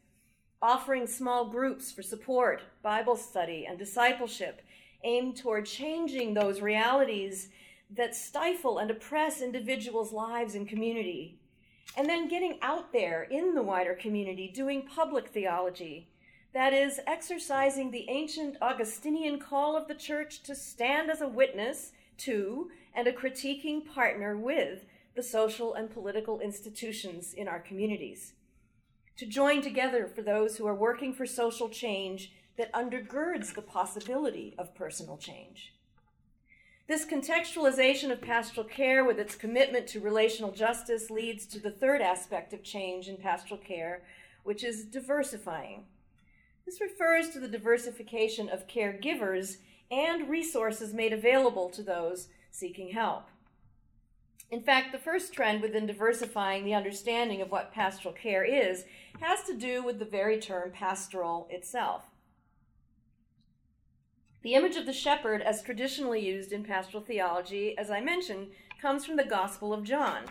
offering 0.61 1.07
small 1.07 1.45
groups 1.45 1.93
for 1.93 2.01
support, 2.01 2.61
Bible 2.81 3.15
study, 3.15 3.65
and 3.65 3.79
discipleship 3.79 4.61
aimed 5.03 5.37
toward 5.37 5.65
changing 5.65 6.33
those 6.33 6.59
realities 6.59 7.49
that 7.89 8.15
stifle 8.15 8.79
and 8.79 8.91
oppress 8.91 9.41
individuals' 9.41 10.11
lives 10.11 10.55
and 10.55 10.67
community 10.67 11.39
and 11.97 12.09
then 12.09 12.27
getting 12.27 12.57
out 12.61 12.91
there 12.91 13.23
in 13.23 13.55
the 13.55 13.63
wider 13.63 13.93
community 13.93 14.51
doing 14.53 14.83
public 14.83 15.29
theology. 15.29 16.09
That 16.53 16.73
is, 16.73 16.99
exercising 17.05 17.91
the 17.91 18.09
ancient 18.09 18.57
Augustinian 18.61 19.39
call 19.39 19.75
of 19.75 19.87
the 19.87 19.95
church 19.95 20.41
to 20.43 20.55
stand 20.55 21.09
as 21.09 21.21
a 21.21 21.27
witness 21.27 21.91
to 22.19 22.69
and 22.93 23.07
a 23.07 23.13
critiquing 23.13 23.85
partner 23.85 24.37
with 24.37 24.85
the 25.15 25.23
social 25.23 25.73
and 25.73 25.89
political 25.89 26.39
institutions 26.39 27.33
in 27.33 27.47
our 27.47 27.59
communities. 27.59 28.33
To 29.17 29.25
join 29.25 29.61
together 29.61 30.07
for 30.07 30.21
those 30.21 30.57
who 30.57 30.67
are 30.67 30.75
working 30.75 31.13
for 31.13 31.25
social 31.25 31.69
change 31.69 32.33
that 32.57 32.71
undergirds 32.73 33.53
the 33.53 33.61
possibility 33.61 34.55
of 34.57 34.75
personal 34.75 35.17
change. 35.17 35.73
This 36.87 37.03
contextualization 37.03 38.11
of 38.11 38.21
pastoral 38.21 38.67
care 38.67 39.03
with 39.03 39.17
its 39.17 39.35
commitment 39.35 39.87
to 39.87 39.99
relational 39.99 40.51
justice 40.51 41.09
leads 41.09 41.47
to 41.47 41.59
the 41.59 41.71
third 41.71 41.99
aspect 41.99 42.53
of 42.53 42.61
change 42.61 43.07
in 43.07 43.17
pastoral 43.17 43.59
care, 43.59 44.03
which 44.43 44.63
is 44.63 44.85
diversifying. 44.85 45.85
This 46.63 46.79
refers 46.79 47.29
to 47.29 47.39
the 47.39 47.47
diversification 47.47 48.49
of 48.49 48.67
caregivers 48.67 49.57
and 49.89 50.29
resources 50.29 50.93
made 50.93 51.11
available 51.11 51.69
to 51.69 51.81
those 51.81 52.27
seeking 52.51 52.89
help. 52.89 53.25
In 54.51 54.61
fact, 54.61 54.91
the 54.91 54.99
first 54.99 55.33
trend 55.33 55.63
within 55.63 55.87
diversifying 55.87 56.65
the 56.65 56.75
understanding 56.75 57.41
of 57.41 57.49
what 57.49 57.73
pastoral 57.73 58.13
care 58.13 58.43
is 58.43 58.85
has 59.21 59.41
to 59.43 59.57
do 59.57 59.83
with 59.83 59.97
the 59.97 60.05
very 60.05 60.39
term 60.39 60.71
pastoral 60.71 61.47
itself. 61.49 62.03
The 64.45 64.53
image 64.53 64.75
of 64.75 64.85
the 64.85 64.93
shepherd, 64.93 65.41
as 65.41 65.63
traditionally 65.63 66.23
used 66.23 66.51
in 66.51 66.63
pastoral 66.63 67.03
theology, 67.03 67.75
as 67.79 67.89
I 67.89 67.99
mentioned, 67.99 68.49
comes 68.79 69.03
from 69.03 69.15
the 69.15 69.23
Gospel 69.23 69.73
of 69.73 69.83
John. 69.83 70.25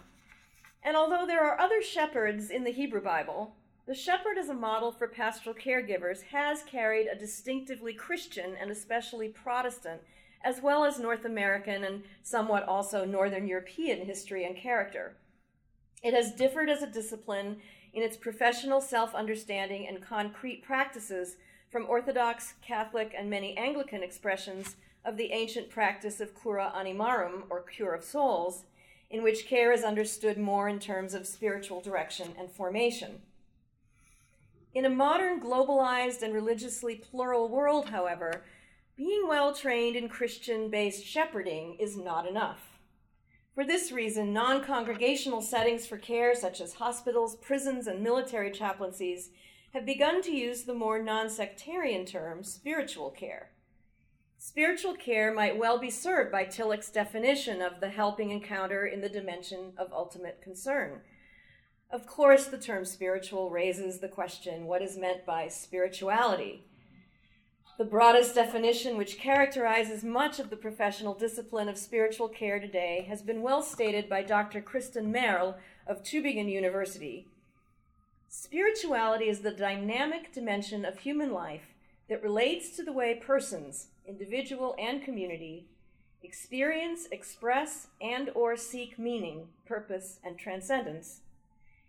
And 0.85 0.96
although 0.96 1.27
there 1.27 1.44
are 1.44 1.61
other 1.61 1.83
shepherds 1.83 2.48
in 2.48 2.62
the 2.62 2.70
Hebrew 2.70 3.03
Bible, 3.03 3.57
the 3.88 3.94
shepherd 3.94 4.38
as 4.38 4.48
a 4.48 4.55
model 4.55 4.92
for 4.92 5.09
pastoral 5.09 5.57
caregivers 5.57 6.22
has 6.31 6.62
carried 6.62 7.09
a 7.09 7.18
distinctively 7.18 7.92
Christian 7.92 8.55
and 8.55 8.70
especially 8.70 9.31
Protestant, 9.31 10.00
as 10.44 10.62
well 10.62 10.85
as 10.85 11.00
North 11.00 11.24
American 11.24 11.83
and 11.83 12.05
somewhat 12.22 12.68
also 12.68 13.05
Northern 13.05 13.48
European 13.48 14.07
history 14.07 14.44
and 14.44 14.57
character. 14.57 15.16
It 16.05 16.14
has 16.14 16.37
differed 16.37 16.70
as 16.70 16.85
a 16.85 16.87
discipline 16.87 17.57
in 17.92 18.05
its 18.05 18.16
professional 18.16 18.81
self 18.81 19.12
understanding 19.12 19.88
and 19.88 20.00
concrete 20.00 20.62
practices 20.62 21.35
from 21.75 21.87
Orthodox, 21.89 22.55
Catholic, 22.63 23.13
and 23.19 23.29
many 23.29 23.57
Anglican 23.57 24.01
expressions 24.01 24.77
of 25.05 25.17
the 25.17 25.33
ancient 25.33 25.69
practice 25.69 26.21
of 26.21 26.41
cura 26.41 26.73
animarum, 26.73 27.43
or 27.51 27.63
cure 27.63 27.95
of 27.95 28.05
souls, 28.05 28.63
in 29.11 29.25
which 29.25 29.49
care 29.49 29.73
is 29.73 29.83
understood 29.83 30.39
more 30.39 30.69
in 30.69 30.79
terms 30.79 31.15
of 31.15 31.27
spiritual 31.27 31.81
direction 31.81 32.29
and 32.39 32.49
formation. 32.49 33.23
In 34.73 34.85
a 34.85 34.89
modern, 34.89 35.41
globalized, 35.41 36.23
and 36.23 36.33
religiously 36.33 36.95
plural 36.95 37.49
world, 37.49 37.89
however, 37.89 38.45
being 38.97 39.27
well 39.27 39.53
trained 39.53 39.97
in 39.97 40.09
Christian 40.09 40.71
based 40.71 41.05
shepherding 41.05 41.77
is 41.81 41.97
not 41.97 42.25
enough. 42.25 42.79
For 43.53 43.67
this 43.67 43.91
reason, 43.91 44.33
non 44.33 44.63
congregational 44.63 45.43
settings 45.43 45.87
for 45.89 45.99
care, 45.99 46.37
such 46.37 46.61
as 46.61 46.75
hospitals, 46.75 47.35
prisons, 47.35 47.89
and 47.89 48.01
military 48.01 48.53
chaplaincies, 48.53 49.31
have 49.75 49.85
begun 49.85 50.23
to 50.23 50.31
use 50.31 50.63
the 50.63 50.75
more 50.75 51.03
non 51.03 51.29
sectarian 51.29 52.07
term 52.07 52.45
spiritual 52.45 53.11
care. 53.11 53.51
Spiritual 54.39 54.95
care 54.95 55.35
might 55.35 55.59
well 55.59 55.79
be 55.79 55.91
served 55.91 56.31
by 56.31 56.45
Tillich's 56.45 56.91
definition 56.91 57.61
of 57.61 57.81
the 57.81 57.89
helping 57.89 58.31
encounter 58.31 58.87
in 58.87 59.01
the 59.01 59.09
dimension 59.09 59.73
of 59.77 59.93
ultimate 59.93 60.41
concern. 60.41 61.01
Of 61.91 62.07
course, 62.07 62.47
the 62.47 62.59
term 62.59 62.85
spiritual 62.85 63.51
raises 63.51 63.99
the 63.99 64.09
question 64.09 64.67
what 64.67 64.83
is 64.83 64.97
meant 64.97 65.27
by 65.27 65.49
spirituality? 65.49 66.67
The 67.77 67.85
broadest 67.85 68.37
definition, 68.37 68.97
which 68.97 69.19
characterizes 69.19 70.05
much 70.05 70.39
of 70.39 70.51
the 70.51 70.57
professional 70.57 71.15
discipline 71.15 71.69
of 71.69 71.77
spiritual 71.77 72.29
care 72.29 72.61
today, 72.61 73.07
has 73.09 73.23
been 73.23 73.43
well 73.43 73.63
stated 73.63 74.09
by 74.09 74.23
Dr. 74.23 74.61
Kristen 74.61 75.11
Merrill 75.11 75.57
of 75.89 76.05
Tübingen 76.05 76.49
University. 76.49 77.27
Spirituality 78.37 79.29
is 79.29 79.40
the 79.40 79.53
dynamic 79.53 80.33
dimension 80.33 80.85
of 80.85 80.99
human 80.99 81.33
life 81.33 81.73
that 82.09 82.20
relates 82.20 82.70
to 82.70 82.83
the 82.83 82.92
way 82.92 83.14
persons, 83.14 83.87
individual 84.09 84.75
and 84.77 85.05
community, 85.05 85.68
experience, 86.20 87.07
express, 87.12 87.87
and 88.03 88.31
or 88.35 88.57
seek 88.57 88.99
meaning, 88.99 89.47
purpose, 89.64 90.18
and 90.25 90.37
transcendence, 90.37 91.20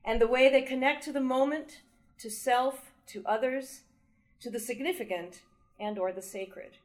and 0.06 0.22
the 0.22 0.28
way 0.28 0.48
they 0.48 0.62
connect 0.62 1.04
to 1.04 1.12
the 1.12 1.20
moment, 1.20 1.82
to 2.20 2.30
self, 2.30 2.92
to 3.08 3.24
others, 3.26 3.82
to 4.40 4.52
the 4.52 4.60
significant, 4.60 5.42
and 5.80 5.98
or 5.98 6.12
the 6.12 6.22
sacred. 6.22 6.78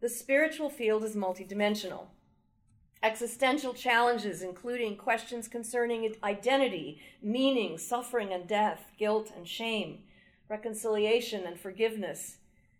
The 0.00 0.08
spiritual 0.08 0.68
field 0.68 1.04
is 1.04 1.14
multidimensional. 1.14 2.08
Existential 3.02 3.74
challenges, 3.74 4.42
including 4.42 4.96
questions 4.96 5.46
concerning 5.46 6.14
identity, 6.22 7.00
meaning, 7.22 7.76
suffering 7.76 8.32
and 8.32 8.46
death, 8.48 8.86
guilt 8.98 9.30
and 9.36 9.46
shame, 9.46 9.98
reconciliation 10.48 11.44
and 11.44 11.58
forgiveness, 11.58 12.38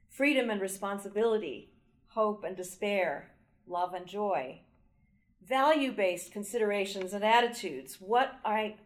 freedom 0.09 0.49
and 0.49 0.61
responsibility, 0.61 1.71
hope 2.09 2.45
and 2.45 2.57
despair, 2.57 3.33
love 3.67 3.93
and 3.93 4.07
joy. 4.07 4.61
Value 5.47 5.93
based 5.93 6.33
considerations 6.33 7.13
and 7.13 7.25
attitudes, 7.25 8.01
what 8.01 8.39
I 8.45 8.77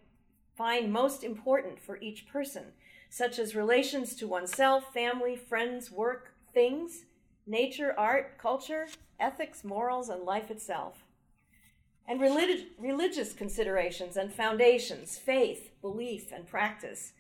find 0.57 0.93
most 0.93 1.23
important 1.23 1.81
for 1.81 1.99
each 2.01 2.27
person, 2.27 2.64
such 3.11 3.38
as 3.38 3.55
relations 3.55 4.17
to 4.17 4.27
oneself, 4.27 4.93
family, 4.93 5.37
friends, 5.37 5.91
work, 5.91 6.35
things, 6.53 7.05
nature, 7.47 7.95
art, 7.97 8.38
culture, 8.38 8.88
ethics, 9.21 9.62
morals, 9.62 10.09
and 10.09 10.25
life 10.25 10.51
itself. 10.51 11.05
And 12.09 12.21
relig- 12.21 12.68
religious 12.79 13.35
considerations 13.35 14.16
and 14.16 14.33
foundations, 14.33 15.18
faith, 15.18 15.71
belief, 15.83 16.33
and 16.33 16.47
practice, 16.47 17.12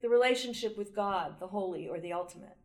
the 0.00 0.08
relationship 0.08 0.78
with 0.78 0.94
God, 0.94 1.40
the 1.40 1.48
holy 1.48 1.88
or 1.88 1.98
the 1.98 2.12
ultimate. 2.12 2.56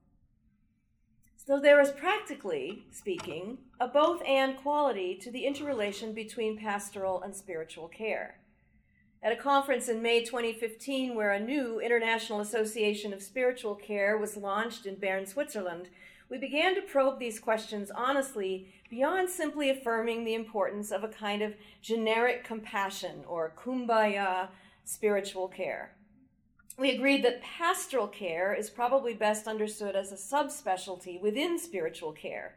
So 1.36 1.60
there 1.60 1.82
is 1.82 1.90
practically 1.90 2.84
speaking 2.92 3.58
a 3.80 3.88
both 3.88 4.22
and 4.28 4.56
quality 4.56 5.16
to 5.24 5.32
the 5.32 5.48
interrelation 5.48 6.14
between 6.14 6.56
pastoral 6.56 7.24
and 7.24 7.36
spiritual 7.36 7.88
care. 7.88 8.36
At 9.24 9.34
a 9.34 9.36
conference 9.36 9.90
in 9.90 10.04
May 10.04 10.24
2015, 10.24 11.16
where 11.16 11.32
a 11.32 11.40
new 11.40 11.80
International 11.80 12.42
Association 12.42 13.12
of 13.12 13.24
Spiritual 13.24 13.76
Care 13.76 14.18
was 14.18 14.38
launched 14.38 14.86
in 14.86 14.96
Bern, 14.96 15.26
Switzerland, 15.26 15.90
we 16.32 16.40
began 16.40 16.74
to 16.74 16.82
probe 16.82 17.20
these 17.20 17.40
questions 17.40 17.92
honestly 17.94 18.74
beyond 18.90 19.30
simply 19.30 19.70
affirming 19.70 20.24
the 20.24 20.34
importance 20.34 20.90
of 20.90 21.04
a 21.04 21.08
kind 21.08 21.44
of 21.44 21.54
generic 21.82 22.44
compassion 22.44 23.24
or 23.28 23.54
kumbaya 23.56 24.48
spiritual 24.84 25.48
care 25.48 25.94
we 26.82 26.90
agreed 26.90 27.24
that 27.24 27.44
pastoral 27.44 28.08
care 28.08 28.56
is 28.56 28.70
probably 28.70 29.14
best 29.14 29.48
understood 29.48 29.96
as 29.96 30.12
a 30.12 30.16
subspecialty 30.16 31.22
within 31.22 31.60
spiritual 31.60 32.12
care, 32.12 32.56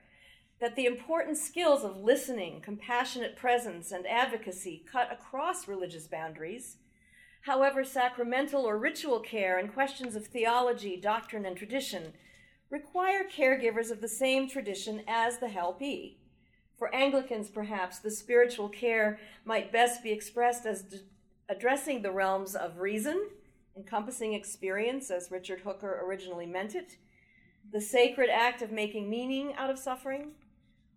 that 0.60 0.76
the 0.76 0.86
important 0.86 1.36
skills 1.36 1.84
of 1.84 1.98
listening, 2.02 2.60
compassionate 2.62 3.36
presence, 3.36 3.92
and 3.92 4.06
advocacy 4.06 4.84
cut 4.90 5.12
across 5.12 5.68
religious 5.68 6.06
boundaries. 6.06 6.76
However, 7.42 7.84
sacramental 7.84 8.62
or 8.64 8.78
ritual 8.78 9.20
care 9.20 9.58
and 9.58 9.74
questions 9.74 10.16
of 10.16 10.26
theology, 10.26 10.96
doctrine, 10.96 11.44
and 11.44 11.56
tradition 11.56 12.14
require 12.70 13.24
caregivers 13.24 13.90
of 13.90 14.00
the 14.00 14.08
same 14.08 14.48
tradition 14.48 15.02
as 15.06 15.38
the 15.38 15.48
helpee. 15.48 16.18
For 16.78 16.94
Anglicans, 16.94 17.48
perhaps, 17.48 17.98
the 17.98 18.10
spiritual 18.10 18.68
care 18.68 19.18
might 19.44 19.72
best 19.72 20.02
be 20.02 20.10
expressed 20.10 20.66
as 20.66 20.82
d- 20.82 20.98
addressing 21.48 22.02
the 22.02 22.10
realms 22.10 22.54
of 22.54 22.78
reason 22.78 23.28
encompassing 23.76 24.34
experience 24.34 25.10
as 25.10 25.30
Richard 25.30 25.60
Hooker 25.60 26.00
originally 26.04 26.46
meant 26.46 26.74
it, 26.74 26.96
the 27.72 27.80
sacred 27.80 28.30
act 28.30 28.62
of 28.62 28.70
making 28.70 29.10
meaning 29.10 29.54
out 29.54 29.70
of 29.70 29.78
suffering, 29.78 30.32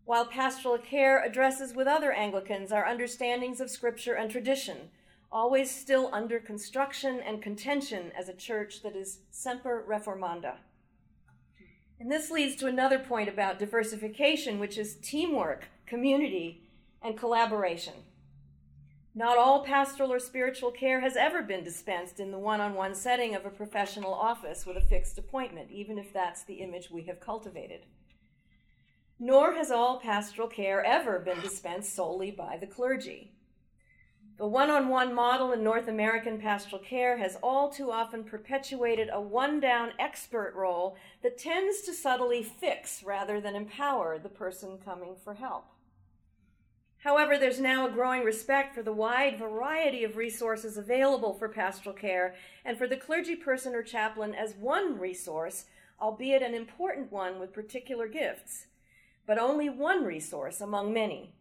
while 0.06 0.26
pastoral 0.26 0.78
care 0.78 1.24
addresses 1.24 1.74
with 1.74 1.88
other 1.88 2.12
Anglicans 2.12 2.72
our 2.72 2.86
understandings 2.86 3.60
of 3.60 3.70
scripture 3.70 4.14
and 4.14 4.30
tradition, 4.30 4.90
always 5.32 5.70
still 5.70 6.10
under 6.14 6.40
construction 6.40 7.20
and 7.20 7.42
contention 7.42 8.12
as 8.18 8.30
a 8.30 8.34
church 8.34 8.82
that 8.84 8.96
is 8.96 9.20
semper 9.32 9.84
reformanda. 9.88 10.56
And 12.00 12.12
this 12.12 12.30
leads 12.30 12.56
to 12.58 12.68
another 12.68 13.00
point 13.00 13.30
about 13.30 13.60
diversification, 13.60 14.60
which 14.60 14.78
is 14.78 14.96
teamwork, 14.98 15.66
community, 15.86 16.64
and 17.02 17.18
collaboration. 17.18 17.94
Not 19.16 19.40
all 19.40 19.64
pastoral 19.64 20.14
or 20.14 20.20
spiritual 20.20 20.70
care 20.70 21.00
has 21.00 21.16
ever 21.16 21.42
been 21.42 21.64
dispensed 21.64 22.20
in 22.20 22.30
the 22.30 22.38
one 22.38 22.62
on 22.62 22.76
one 22.76 22.94
setting 22.94 23.34
of 23.34 23.48
a 23.48 23.50
professional 23.50 24.14
office 24.14 24.64
with 24.64 24.78
a 24.78 24.82
fixed 24.82 25.18
appointment, 25.18 25.72
even 25.72 25.98
if 25.98 26.14
that's 26.14 26.44
the 26.44 26.56
image 26.56 26.92
we 26.92 27.04
have 27.06 27.20
cultivated. 27.20 27.88
Nor 29.20 29.54
has 29.54 29.72
all 29.72 30.00
pastoral 30.00 30.48
care 30.48 30.86
ever 30.86 31.18
been 31.18 31.42
dispensed 31.42 31.96
solely 31.96 32.30
by 32.30 32.58
the 32.58 32.68
clergy. 32.68 33.34
The 34.38 34.46
one 34.46 34.70
on 34.70 34.90
one 34.90 35.16
model 35.16 35.52
in 35.52 35.64
North 35.64 35.88
American 35.88 36.40
pastoral 36.40 36.80
care 36.80 37.18
has 37.18 37.38
all 37.42 37.70
too 37.70 37.92
often 37.92 38.24
perpetuated 38.24 39.10
a 39.12 39.20
one 39.20 39.60
down 39.60 39.94
expert 39.98 40.54
role 40.56 40.96
that 41.24 41.40
tends 41.40 41.82
to 41.82 41.94
subtly 41.94 42.44
fix 42.44 43.02
rather 43.02 43.42
than 43.42 43.56
empower 43.56 44.20
the 44.20 44.30
person 44.30 44.78
coming 44.86 45.16
for 45.24 45.34
help. 45.34 45.66
However, 47.00 47.40
there's 47.40 47.60
now 47.60 47.88
a 47.88 47.92
growing 47.92 48.24
respect 48.24 48.76
for 48.76 48.84
the 48.84 48.94
wide 48.94 49.40
variety 49.40 50.04
of 50.04 50.18
resources 50.18 50.78
available 50.78 51.34
for 51.34 51.50
pastoral 51.50 51.96
care 51.96 52.36
and 52.64 52.78
for 52.78 52.88
the 52.88 52.98
clergy 52.98 53.36
person 53.36 53.74
or 53.74 53.82
chaplain 53.82 54.36
as 54.36 54.54
one 54.54 55.00
resource, 55.00 55.66
albeit 56.00 56.44
an 56.44 56.54
important 56.54 57.12
one 57.12 57.40
with 57.40 57.54
particular 57.54 58.08
gifts, 58.08 58.68
but 59.26 59.40
only 59.40 59.68
one 59.68 60.04
resource 60.04 60.62
among 60.62 60.94
many. 60.94 61.34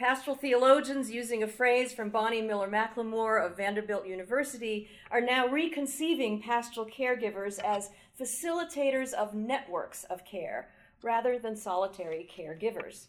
Pastoral 0.00 0.34
theologians, 0.34 1.10
using 1.10 1.42
a 1.42 1.46
phrase 1.46 1.92
from 1.92 2.08
Bonnie 2.08 2.40
Miller 2.40 2.70
McLemore 2.70 3.44
of 3.44 3.58
Vanderbilt 3.58 4.06
University, 4.06 4.88
are 5.10 5.20
now 5.20 5.46
reconceiving 5.46 6.40
pastoral 6.40 6.86
caregivers 6.86 7.58
as 7.58 7.90
facilitators 8.18 9.12
of 9.12 9.34
networks 9.34 10.04
of 10.04 10.24
care 10.24 10.70
rather 11.02 11.38
than 11.38 11.54
solitary 11.54 12.26
caregivers. 12.34 13.08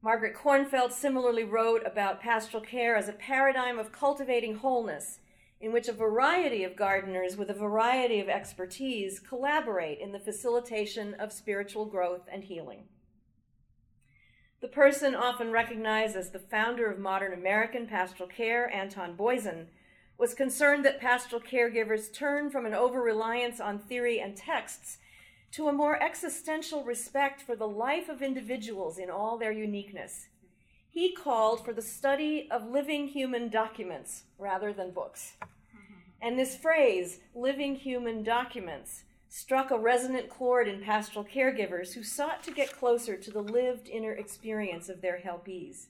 Margaret 0.00 0.34
Kornfeld 0.34 0.92
similarly 0.92 1.44
wrote 1.44 1.82
about 1.84 2.22
pastoral 2.22 2.62
care 2.62 2.96
as 2.96 3.10
a 3.10 3.12
paradigm 3.12 3.78
of 3.78 3.92
cultivating 3.92 4.54
wholeness, 4.54 5.18
in 5.60 5.70
which 5.70 5.86
a 5.86 5.92
variety 5.92 6.64
of 6.64 6.76
gardeners 6.76 7.36
with 7.36 7.50
a 7.50 7.54
variety 7.54 8.20
of 8.20 8.30
expertise 8.30 9.20
collaborate 9.20 9.98
in 9.98 10.12
the 10.12 10.18
facilitation 10.18 11.12
of 11.12 11.30
spiritual 11.30 11.84
growth 11.84 12.26
and 12.32 12.44
healing. 12.44 12.84
The 14.60 14.68
person 14.68 15.14
often 15.14 15.50
recognized 15.50 16.16
as 16.16 16.30
the 16.30 16.38
founder 16.38 16.90
of 16.90 16.98
modern 16.98 17.32
American 17.32 17.86
pastoral 17.86 18.28
care, 18.28 18.70
Anton 18.70 19.16
Boisen, 19.16 19.66
was 20.18 20.34
concerned 20.34 20.84
that 20.84 21.00
pastoral 21.00 21.40
caregivers 21.40 22.12
turn 22.12 22.50
from 22.50 22.66
an 22.66 22.74
over 22.74 23.00
reliance 23.00 23.58
on 23.58 23.78
theory 23.78 24.20
and 24.20 24.36
texts 24.36 24.98
to 25.52 25.68
a 25.68 25.72
more 25.72 26.00
existential 26.02 26.84
respect 26.84 27.40
for 27.40 27.56
the 27.56 27.66
life 27.66 28.10
of 28.10 28.20
individuals 28.20 28.98
in 28.98 29.08
all 29.10 29.38
their 29.38 29.50
uniqueness. 29.50 30.28
He 30.90 31.12
called 31.12 31.64
for 31.64 31.72
the 31.72 31.80
study 31.80 32.46
of 32.50 32.68
living 32.68 33.08
human 33.08 33.48
documents 33.48 34.24
rather 34.38 34.74
than 34.74 34.90
books. 34.90 35.36
And 36.20 36.38
this 36.38 36.54
phrase, 36.54 37.20
living 37.34 37.76
human 37.76 38.22
documents, 38.22 39.04
struck 39.30 39.70
a 39.70 39.78
resonant 39.78 40.28
chord 40.28 40.68
in 40.68 40.82
pastoral 40.82 41.24
caregivers 41.24 41.94
who 41.94 42.02
sought 42.02 42.42
to 42.42 42.50
get 42.50 42.76
closer 42.76 43.16
to 43.16 43.30
the 43.30 43.42
lived 43.42 43.88
inner 43.88 44.12
experience 44.12 44.90
of 44.90 45.00
their 45.00 45.22
helpees. 45.24 45.86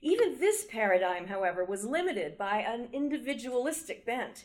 Even 0.00 0.38
this 0.38 0.64
paradigm, 0.70 1.26
however, 1.26 1.64
was 1.64 1.84
limited 1.84 2.38
by 2.38 2.60
an 2.60 2.88
individualistic 2.92 4.06
bent 4.06 4.44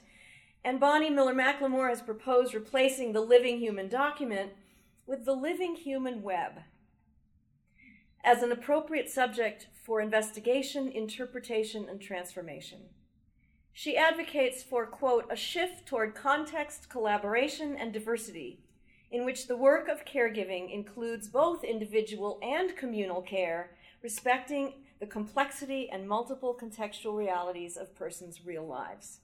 and 0.64 0.80
Bonnie 0.80 1.10
Miller 1.10 1.34
McLemore 1.34 1.90
has 1.90 2.02
proposed 2.02 2.54
replacing 2.54 3.12
the 3.12 3.22
living 3.22 3.60
human 3.60 3.90
document 3.90 4.54
with 5.06 5.26
the 5.26 5.34
living 5.34 5.76
human 5.76 6.22
web 6.22 6.62
as 8.24 8.42
an 8.42 8.52
appropriate 8.52 9.10
subject 9.10 9.68
for 9.84 10.00
investigation, 10.00 10.90
interpretation, 10.90 11.90
and 11.90 12.00
transformation. 12.00 12.80
She 13.74 13.98
advocates 13.98 14.62
for, 14.62 14.86
quote, 14.86 15.26
a 15.32 15.36
shift 15.36 15.88
toward 15.88 16.14
context, 16.14 16.90
collaboration, 16.90 17.76
and 17.76 17.92
diversity, 17.92 18.60
in 19.12 19.26
which 19.26 19.48
the 19.48 19.58
work 19.58 19.88
of 19.88 20.06
caregiving 20.06 20.72
includes 20.72 21.28
both 21.28 21.64
individual 21.64 22.40
and 22.44 22.78
communal 22.78 23.24
care, 23.24 23.72
respecting 24.04 24.74
the 25.00 25.08
complexity 25.08 25.90
and 25.90 26.08
multiple 26.08 26.56
contextual 26.60 27.18
realities 27.18 27.76
of 27.76 27.96
persons' 27.96 28.46
real 28.46 28.66
lives. 28.66 29.20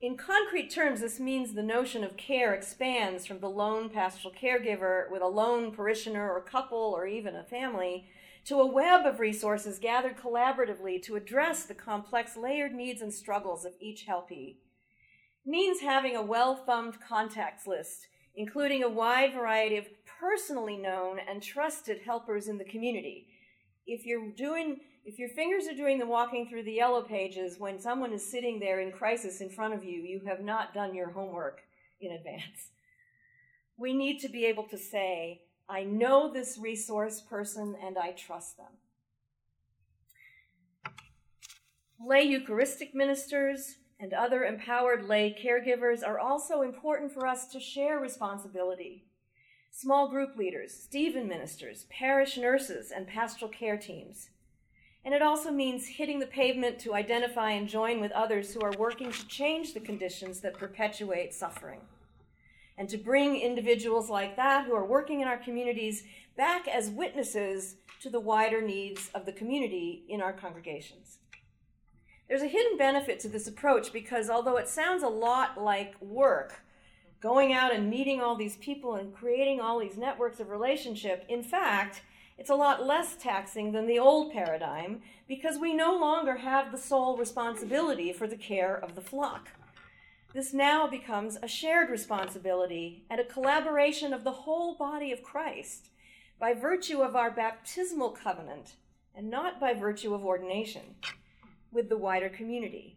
In 0.00 0.16
concrete 0.16 0.70
terms, 0.70 1.02
this 1.02 1.20
means 1.20 1.52
the 1.52 1.62
notion 1.62 2.02
of 2.02 2.16
care 2.16 2.54
expands 2.54 3.26
from 3.26 3.40
the 3.40 3.50
lone 3.50 3.90
pastoral 3.90 4.32
caregiver 4.32 5.10
with 5.10 5.20
a 5.20 5.26
lone 5.26 5.72
parishioner 5.72 6.32
or 6.32 6.40
couple 6.40 6.78
or 6.78 7.06
even 7.06 7.36
a 7.36 7.44
family 7.44 8.08
to 8.50 8.58
a 8.58 8.66
web 8.66 9.06
of 9.06 9.20
resources 9.20 9.78
gathered 9.78 10.16
collaboratively 10.16 11.00
to 11.00 11.14
address 11.14 11.66
the 11.66 11.72
complex 11.72 12.36
layered 12.36 12.74
needs 12.74 13.00
and 13.00 13.14
struggles 13.14 13.64
of 13.64 13.72
each 13.78 14.06
helpee. 14.06 14.58
Means 15.46 15.82
having 15.82 16.16
a 16.16 16.22
well 16.22 16.56
thumbed 16.56 16.96
contacts 17.00 17.68
list, 17.68 18.08
including 18.34 18.82
a 18.82 18.88
wide 18.88 19.34
variety 19.34 19.76
of 19.76 19.86
personally 20.18 20.76
known 20.76 21.20
and 21.20 21.40
trusted 21.40 22.00
helpers 22.04 22.48
in 22.48 22.58
the 22.58 22.64
community. 22.64 23.28
If 23.86 24.04
you're 24.04 24.32
doing 24.32 24.78
if 25.04 25.16
your 25.16 25.28
fingers 25.28 25.68
are 25.68 25.76
doing 25.76 26.00
the 26.00 26.06
walking 26.06 26.48
through 26.48 26.64
the 26.64 26.72
yellow 26.72 27.02
pages 27.02 27.60
when 27.60 27.78
someone 27.78 28.12
is 28.12 28.28
sitting 28.28 28.58
there 28.58 28.80
in 28.80 28.90
crisis 28.90 29.40
in 29.40 29.48
front 29.48 29.74
of 29.74 29.84
you, 29.84 30.00
you 30.00 30.22
have 30.26 30.40
not 30.40 30.74
done 30.74 30.92
your 30.92 31.12
homework 31.12 31.60
in 32.00 32.10
advance. 32.10 32.72
We 33.78 33.92
need 33.92 34.18
to 34.22 34.28
be 34.28 34.44
able 34.46 34.64
to 34.64 34.76
say, 34.76 35.42
I 35.70 35.84
know 35.84 36.32
this 36.32 36.58
resource 36.58 37.20
person 37.20 37.76
and 37.80 37.96
I 37.96 38.10
trust 38.10 38.56
them. 38.56 38.66
Lay 42.04 42.22
Eucharistic 42.22 42.92
ministers 42.92 43.76
and 44.00 44.12
other 44.12 44.44
empowered 44.44 45.04
lay 45.04 45.36
caregivers 45.40 46.04
are 46.04 46.18
also 46.18 46.62
important 46.62 47.12
for 47.12 47.24
us 47.24 47.46
to 47.52 47.60
share 47.60 48.00
responsibility. 48.00 49.04
Small 49.70 50.08
group 50.08 50.36
leaders, 50.36 50.74
Stephen 50.74 51.28
ministers, 51.28 51.86
parish 51.88 52.36
nurses, 52.36 52.90
and 52.90 53.06
pastoral 53.06 53.50
care 53.50 53.76
teams. 53.76 54.30
And 55.04 55.14
it 55.14 55.22
also 55.22 55.52
means 55.52 55.86
hitting 55.86 56.18
the 56.18 56.26
pavement 56.26 56.80
to 56.80 56.94
identify 56.94 57.52
and 57.52 57.68
join 57.68 58.00
with 58.00 58.10
others 58.12 58.52
who 58.52 58.60
are 58.60 58.74
working 58.76 59.12
to 59.12 59.28
change 59.28 59.72
the 59.72 59.80
conditions 59.80 60.40
that 60.40 60.58
perpetuate 60.58 61.32
suffering. 61.32 61.80
And 62.80 62.88
to 62.88 62.96
bring 62.96 63.36
individuals 63.36 64.08
like 64.08 64.36
that 64.36 64.64
who 64.64 64.74
are 64.74 64.86
working 64.86 65.20
in 65.20 65.28
our 65.28 65.36
communities 65.36 66.02
back 66.34 66.66
as 66.66 66.88
witnesses 66.88 67.76
to 68.00 68.08
the 68.08 68.18
wider 68.18 68.62
needs 68.62 69.10
of 69.14 69.26
the 69.26 69.32
community 69.32 70.06
in 70.08 70.22
our 70.22 70.32
congregations. 70.32 71.18
There's 72.26 72.40
a 72.40 72.46
hidden 72.46 72.78
benefit 72.78 73.20
to 73.20 73.28
this 73.28 73.46
approach 73.46 73.92
because 73.92 74.30
although 74.30 74.56
it 74.56 74.66
sounds 74.66 75.02
a 75.02 75.08
lot 75.08 75.60
like 75.60 76.00
work, 76.00 76.62
going 77.20 77.52
out 77.52 77.74
and 77.74 77.90
meeting 77.90 78.22
all 78.22 78.34
these 78.34 78.56
people 78.56 78.94
and 78.94 79.14
creating 79.14 79.60
all 79.60 79.78
these 79.78 79.98
networks 79.98 80.40
of 80.40 80.48
relationship, 80.48 81.26
in 81.28 81.42
fact, 81.42 82.00
it's 82.38 82.48
a 82.48 82.54
lot 82.54 82.86
less 82.86 83.14
taxing 83.14 83.72
than 83.72 83.86
the 83.86 83.98
old 83.98 84.32
paradigm 84.32 85.02
because 85.28 85.58
we 85.58 85.74
no 85.74 85.98
longer 85.98 86.38
have 86.38 86.72
the 86.72 86.78
sole 86.78 87.18
responsibility 87.18 88.10
for 88.10 88.26
the 88.26 88.38
care 88.38 88.74
of 88.74 88.94
the 88.94 89.02
flock. 89.02 89.50
This 90.32 90.54
now 90.54 90.86
becomes 90.86 91.38
a 91.42 91.48
shared 91.48 91.90
responsibility 91.90 93.04
and 93.10 93.20
a 93.20 93.24
collaboration 93.24 94.12
of 94.12 94.22
the 94.22 94.30
whole 94.30 94.76
body 94.76 95.10
of 95.10 95.24
Christ 95.24 95.88
by 96.38 96.54
virtue 96.54 97.00
of 97.00 97.16
our 97.16 97.32
baptismal 97.32 98.10
covenant 98.10 98.76
and 99.12 99.28
not 99.28 99.58
by 99.58 99.74
virtue 99.74 100.14
of 100.14 100.24
ordination 100.24 100.94
with 101.72 101.88
the 101.88 101.98
wider 101.98 102.28
community. 102.28 102.96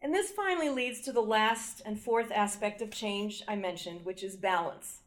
And 0.00 0.14
this 0.14 0.30
finally 0.30 0.70
leads 0.70 1.02
to 1.02 1.12
the 1.12 1.20
last 1.20 1.82
and 1.84 2.00
fourth 2.00 2.32
aspect 2.32 2.80
of 2.80 2.90
change 2.90 3.42
I 3.46 3.54
mentioned, 3.54 4.06
which 4.06 4.24
is 4.24 4.36
balance. 4.36 5.00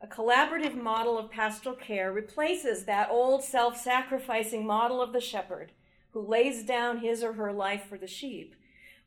A 0.00 0.06
collaborative 0.06 0.80
model 0.80 1.18
of 1.18 1.30
pastoral 1.30 1.74
care 1.74 2.12
replaces 2.12 2.84
that 2.84 3.10
old 3.10 3.42
self 3.42 3.76
sacrificing 3.76 4.64
model 4.64 5.02
of 5.02 5.12
the 5.12 5.20
shepherd 5.20 5.72
who 6.12 6.20
lays 6.20 6.62
down 6.62 6.98
his 6.98 7.24
or 7.24 7.32
her 7.32 7.52
life 7.52 7.84
for 7.88 7.98
the 7.98 8.06
sheep 8.06 8.54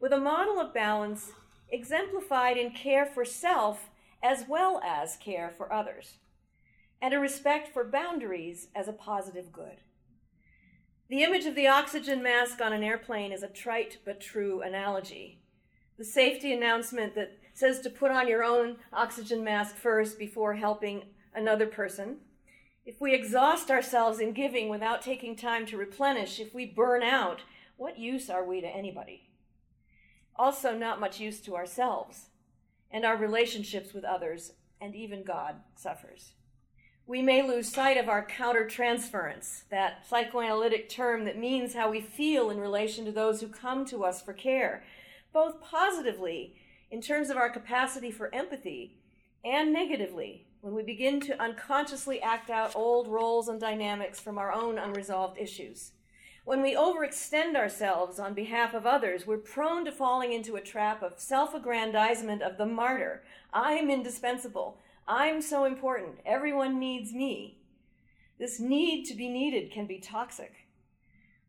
with 0.02 0.12
a 0.12 0.20
model 0.20 0.60
of 0.60 0.74
balance 0.74 1.32
exemplified 1.70 2.58
in 2.58 2.72
care 2.72 3.06
for 3.06 3.26
self 3.26 3.90
as 4.24 4.46
well 4.48 4.82
as 4.84 5.18
care 5.18 5.54
for 5.56 5.72
others, 5.72 6.18
and 7.02 7.14
a 7.14 7.20
respect 7.20 7.72
for 7.74 7.84
boundaries 7.84 8.68
as 8.76 8.88
a 8.88 8.94
positive 8.94 9.52
good. 9.52 9.82
The 11.08 11.24
image 11.24 11.46
of 11.46 11.54
the 11.54 11.68
oxygen 11.68 12.24
mask 12.24 12.62
on 12.62 12.74
an 12.74 12.84
airplane 12.84 13.32
is 13.32 13.44
a 13.44 13.48
trite 13.48 14.00
but 14.04 14.20
true 14.20 14.62
analogy. 14.62 15.42
The 15.98 16.06
safety 16.06 16.52
announcement 16.52 17.14
that 17.14 17.38
says 17.54 17.80
to 17.82 17.90
put 17.90 18.12
on 18.12 18.28
your 18.28 18.44
own 18.44 18.78
oxygen 18.92 19.44
mask 19.44 19.76
first 19.76 20.18
before 20.18 20.56
helping 20.56 21.04
another 21.34 21.68
person. 21.68 22.18
If 22.86 23.00
we 23.00 23.14
exhaust 23.14 23.70
ourselves 23.70 24.20
in 24.20 24.34
giving 24.34 24.68
without 24.68 25.02
taking 25.02 25.36
time 25.36 25.66
to 25.68 25.78
replenish, 25.78 26.40
if 26.40 26.54
we 26.54 26.66
burn 26.66 27.04
out, 27.04 27.42
what 27.78 28.00
use 28.00 28.30
are 28.30 28.44
we 28.44 28.62
to 28.62 28.68
anybody? 28.68 29.30
Also, 30.36 30.78
not 30.78 31.00
much 31.00 31.20
use 31.20 31.40
to 31.42 31.56
ourselves, 31.56 32.30
and 32.92 33.06
our 33.06 33.16
relationships 33.16 33.94
with 33.94 34.04
others, 34.04 34.54
and 34.82 34.96
even 34.96 35.24
God 35.24 35.56
suffers. 35.76 36.34
We 37.08 37.22
may 37.22 37.48
lose 37.48 37.72
sight 37.72 37.98
of 37.98 38.10
our 38.10 38.26
countertransference, 38.26 39.68
that 39.70 40.08
psychoanalytic 40.08 40.90
term 40.90 41.26
that 41.26 41.38
means 41.38 41.76
how 41.76 41.92
we 41.92 42.02
feel 42.02 42.50
in 42.50 42.60
relation 42.60 43.06
to 43.06 43.12
those 43.12 43.42
who 43.42 43.48
come 43.48 43.86
to 43.86 44.04
us 44.04 44.22
for 44.22 44.34
care, 44.34 44.84
both 45.32 45.62
positively 45.62 46.56
in 46.90 47.02
terms 47.02 47.30
of 47.30 47.38
our 47.38 47.50
capacity 47.50 48.10
for 48.10 48.34
empathy 48.34 48.98
and 49.44 49.72
negatively 49.72 50.48
when 50.62 50.74
we 50.74 50.82
begin 50.82 51.20
to 51.22 51.40
unconsciously 51.40 52.20
act 52.22 52.50
out 52.50 52.76
old 52.76 53.08
roles 53.08 53.48
and 53.48 53.60
dynamics 53.60 54.20
from 54.20 54.40
our 54.40 54.52
own 54.52 54.80
unresolved 54.80 55.38
issues. 55.38 55.92
When 56.46 56.62
we 56.62 56.76
overextend 56.76 57.56
ourselves 57.56 58.20
on 58.20 58.36
behalf 58.36 58.76
of 58.76 58.86
others, 58.86 59.26
we're 59.26 59.38
prone 59.38 59.84
to 59.86 59.92
falling 59.92 60.32
into 60.32 60.56
a 60.56 60.62
trap 60.62 61.02
of 61.02 61.20
self 61.20 61.56
aggrandizement 61.56 62.44
of 62.44 62.58
the 62.60 62.68
martyr. 62.68 63.24
I'm 63.52 63.90
indispensable. 63.90 64.78
I'm 65.08 65.42
so 65.42 65.66
important. 65.66 66.20
Everyone 66.24 66.80
needs 66.80 67.12
me. 67.14 67.58
This 68.38 68.60
need 68.60 69.06
to 69.06 69.16
be 69.16 69.28
needed 69.28 69.72
can 69.72 69.88
be 69.88 69.98
toxic. 69.98 70.68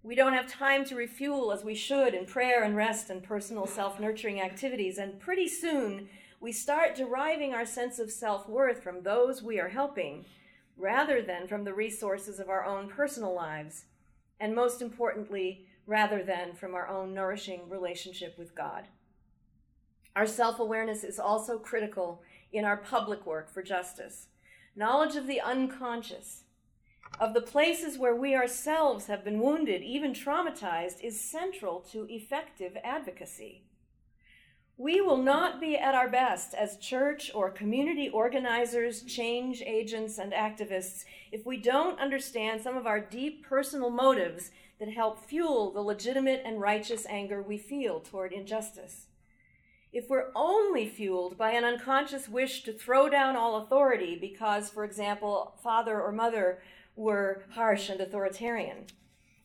We 0.02 0.14
don't 0.14 0.32
have 0.32 0.50
time 0.50 0.86
to 0.86 0.94
refuel 0.94 1.52
as 1.52 1.62
we 1.62 1.74
should 1.74 2.14
in 2.14 2.24
prayer 2.24 2.64
and 2.64 2.74
rest 2.74 3.10
and 3.10 3.22
personal 3.22 3.66
self 3.66 4.00
nurturing 4.00 4.40
activities, 4.40 4.96
and 4.96 5.20
pretty 5.20 5.46
soon 5.46 6.08
we 6.40 6.52
start 6.52 6.96
deriving 6.96 7.52
our 7.52 7.66
sense 7.66 7.98
of 7.98 8.10
self 8.10 8.48
worth 8.48 8.82
from 8.82 9.02
those 9.02 9.42
we 9.42 9.60
are 9.60 9.68
helping 9.68 10.24
rather 10.78 11.20
than 11.20 11.46
from 11.46 11.64
the 11.64 11.74
resources 11.74 12.40
of 12.40 12.48
our 12.48 12.64
own 12.64 12.88
personal 12.88 13.34
lives, 13.34 13.84
and 14.40 14.54
most 14.54 14.82
importantly, 14.82 15.66
rather 15.86 16.22
than 16.22 16.54
from 16.54 16.74
our 16.74 16.88
own 16.88 17.14
nourishing 17.14 17.68
relationship 17.68 18.36
with 18.38 18.54
God. 18.54 18.88
Our 20.14 20.26
self 20.26 20.58
awareness 20.58 21.04
is 21.04 21.18
also 21.18 21.58
critical 21.58 22.22
in 22.52 22.64
our 22.64 22.76
public 22.76 23.26
work 23.26 23.52
for 23.52 23.62
justice. 23.62 24.28
Knowledge 24.74 25.16
of 25.16 25.26
the 25.26 25.40
unconscious 25.40 26.44
of 27.20 27.34
the 27.34 27.40
places 27.40 27.98
where 27.98 28.14
we 28.14 28.34
ourselves 28.34 29.06
have 29.06 29.24
been 29.24 29.40
wounded, 29.40 29.82
even 29.82 30.12
traumatized, 30.12 31.02
is 31.02 31.20
central 31.20 31.80
to 31.80 32.06
effective 32.10 32.76
advocacy. 32.82 33.65
We 34.78 35.00
will 35.00 35.16
not 35.16 35.58
be 35.58 35.76
at 35.78 35.94
our 35.94 36.08
best 36.08 36.52
as 36.52 36.76
church 36.76 37.30
or 37.34 37.50
community 37.50 38.10
organizers, 38.10 39.02
change 39.02 39.62
agents, 39.62 40.18
and 40.18 40.34
activists 40.34 41.04
if 41.32 41.46
we 41.46 41.56
don't 41.56 41.98
understand 41.98 42.60
some 42.60 42.76
of 42.76 42.86
our 42.86 43.00
deep 43.00 43.46
personal 43.46 43.88
motives 43.88 44.50
that 44.78 44.90
help 44.92 45.18
fuel 45.18 45.72
the 45.72 45.80
legitimate 45.80 46.42
and 46.44 46.60
righteous 46.60 47.06
anger 47.06 47.40
we 47.40 47.56
feel 47.56 48.00
toward 48.00 48.34
injustice. 48.34 49.06
If 49.94 50.10
we're 50.10 50.30
only 50.34 50.86
fueled 50.86 51.38
by 51.38 51.52
an 51.52 51.64
unconscious 51.64 52.28
wish 52.28 52.62
to 52.64 52.72
throw 52.74 53.08
down 53.08 53.34
all 53.34 53.56
authority 53.56 54.18
because, 54.20 54.68
for 54.68 54.84
example, 54.84 55.54
father 55.62 55.98
or 55.98 56.12
mother 56.12 56.58
were 56.96 57.44
harsh 57.52 57.88
and 57.88 58.02
authoritarian. 58.02 58.84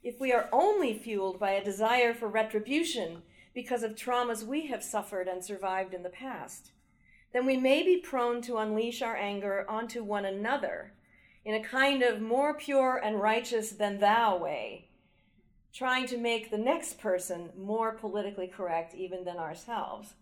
If 0.04 0.20
we 0.20 0.34
are 0.34 0.50
only 0.52 0.94
fueled 0.94 1.40
by 1.40 1.52
a 1.52 1.64
desire 1.64 2.14
for 2.14 2.28
retribution 2.28 3.22
because 3.54 3.84
of 3.84 3.96
traumas 3.96 4.44
we 4.44 4.68
have 4.68 4.84
suffered 4.84 5.28
and 5.28 5.44
survived 5.44 5.94
in 5.94 6.04
the 6.04 6.10
past, 6.10 6.72
then 7.34 7.46
we 7.46 7.58
may 7.58 7.84
be 7.84 7.98
prone 7.98 8.42
to 8.42 8.58
unleash 8.58 9.02
our 9.02 9.16
anger 9.16 9.66
onto 9.70 10.04
one 10.04 10.26
another 10.26 10.94
in 11.44 11.56
a 11.56 11.64
kind 11.64 12.04
of 12.04 12.22
more 12.22 12.54
pure 12.54 12.98
and 13.04 13.20
righteous 13.20 13.72
than 13.72 14.00
thou 14.00 14.38
way, 14.38 14.88
trying 15.74 16.06
to 16.06 16.18
make 16.18 16.52
the 16.52 16.58
next 16.58 17.00
person 17.00 17.50
more 17.58 17.94
politically 17.94 18.48
correct 18.48 18.94
even 18.94 19.24
than 19.24 19.38
ourselves. 19.38 20.14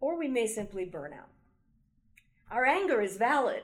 Or 0.00 0.18
we 0.18 0.28
may 0.28 0.46
simply 0.46 0.84
burn 0.84 1.12
out. 1.12 1.28
Our 2.50 2.66
anger 2.66 3.00
is 3.00 3.16
valid, 3.16 3.62